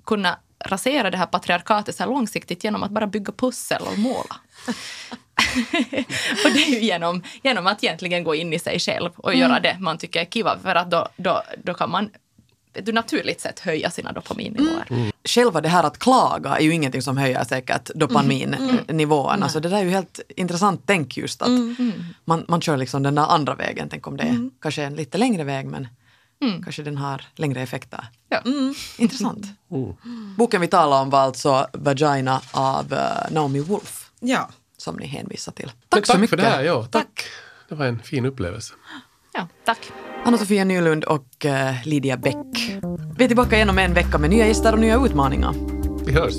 kunna 0.04 0.38
rasera 0.64 1.10
det 1.10 1.16
här 1.16 1.26
patriarkatet 1.26 1.96
så 1.96 2.02
här 2.02 2.10
långsiktigt 2.10 2.64
genom 2.64 2.82
att 2.82 2.90
bara 2.90 3.06
bygga 3.06 3.32
pussel 3.32 3.82
och 3.82 3.98
måla. 3.98 4.36
och 6.44 6.50
det 6.54 6.62
är 6.62 6.70
ju 6.70 6.80
genom, 6.80 7.22
genom 7.42 7.66
att 7.66 7.84
egentligen 7.84 8.24
gå 8.24 8.34
in 8.34 8.52
i 8.52 8.58
sig 8.58 8.78
själv 8.78 9.10
och 9.16 9.34
mm. 9.34 9.40
göra 9.40 9.60
det 9.60 9.76
man 9.80 9.98
tycker 9.98 10.20
är 10.20 10.24
kiva 10.24 10.58
för 10.58 10.74
att 10.74 10.90
då, 10.90 11.08
då, 11.16 11.42
då 11.64 11.74
kan 11.74 11.90
man 11.90 12.10
du 12.72 12.92
naturligt 12.92 13.40
sett 13.40 13.58
höja 13.58 13.90
sina 13.90 14.12
dopaminnivåer. 14.12 14.86
Mm. 14.90 15.00
Mm. 15.00 15.12
Själva 15.24 15.60
det 15.60 15.68
här 15.68 15.84
att 15.84 15.98
klaga 15.98 16.56
är 16.56 16.60
ju 16.60 16.74
ingenting 16.74 17.02
som 17.02 17.16
höjer 17.16 17.44
säkert 17.44 17.90
dopaminnivåerna. 17.94 19.36
Mm. 19.36 19.48
Så 19.48 19.60
det 19.60 19.68
där 19.68 19.76
är 19.76 19.82
ju 19.82 19.90
helt 19.90 20.20
intressant 20.28 20.82
tänk 20.86 21.16
just 21.16 21.42
att 21.42 21.48
mm. 21.48 21.92
man, 22.24 22.44
man 22.48 22.60
kör 22.60 22.76
liksom 22.76 23.02
den 23.02 23.14
där 23.14 23.26
andra 23.26 23.54
vägen. 23.54 23.88
Tänk 23.90 24.06
om 24.06 24.16
det 24.16 24.22
är 24.22 24.30
mm. 24.30 24.50
kanske 24.60 24.82
en 24.82 24.94
lite 24.94 25.18
längre 25.18 25.44
väg 25.44 25.66
men 25.66 25.88
mm. 26.42 26.62
kanske 26.62 26.82
den 26.82 26.96
har 26.96 27.24
längre 27.34 27.62
effekter. 27.62 28.04
Ja. 28.28 28.42
Intressant. 28.98 29.46
Boken 30.36 30.60
vi 30.60 30.68
talar 30.68 31.02
om 31.02 31.10
var 31.10 31.20
alltså 31.20 31.66
Vagina 31.72 32.40
av 32.52 32.92
uh, 32.92 33.32
Naomi 33.34 33.60
Wolf. 33.60 34.10
Ja. 34.20 34.48
Som 34.76 34.96
ni 34.96 35.06
hänvisar 35.06 35.52
till. 35.52 35.68
Tack, 35.68 35.78
tack 35.88 36.06
så 36.06 36.18
mycket. 36.18 36.30
för 36.30 36.36
det 36.36 36.42
här. 36.42 36.62
Ja, 36.62 36.82
tack. 36.82 36.90
tack. 36.92 37.24
Det 37.68 37.74
var 37.74 37.86
en 37.86 37.98
fin 37.98 38.26
upplevelse. 38.26 38.74
Ja, 39.32 39.48
tack. 39.64 39.92
Anna-Sofia 40.24 40.64
Nylund 40.64 41.04
och 41.04 41.44
uh, 41.44 41.86
Lydia 41.86 42.16
Bäck. 42.16 42.36
Vi 43.18 43.24
är 43.24 43.28
tillbaka 43.28 43.56
igen 43.56 43.70
om 43.70 43.78
en 43.78 43.94
vecka 43.94 44.18
med 44.18 44.30
nya 44.30 44.46
gäster 44.46 44.72
och 44.72 44.78
nya 44.78 45.04
utmaningar. 45.04 45.54
Vi 46.06 46.12
hörs. 46.12 46.34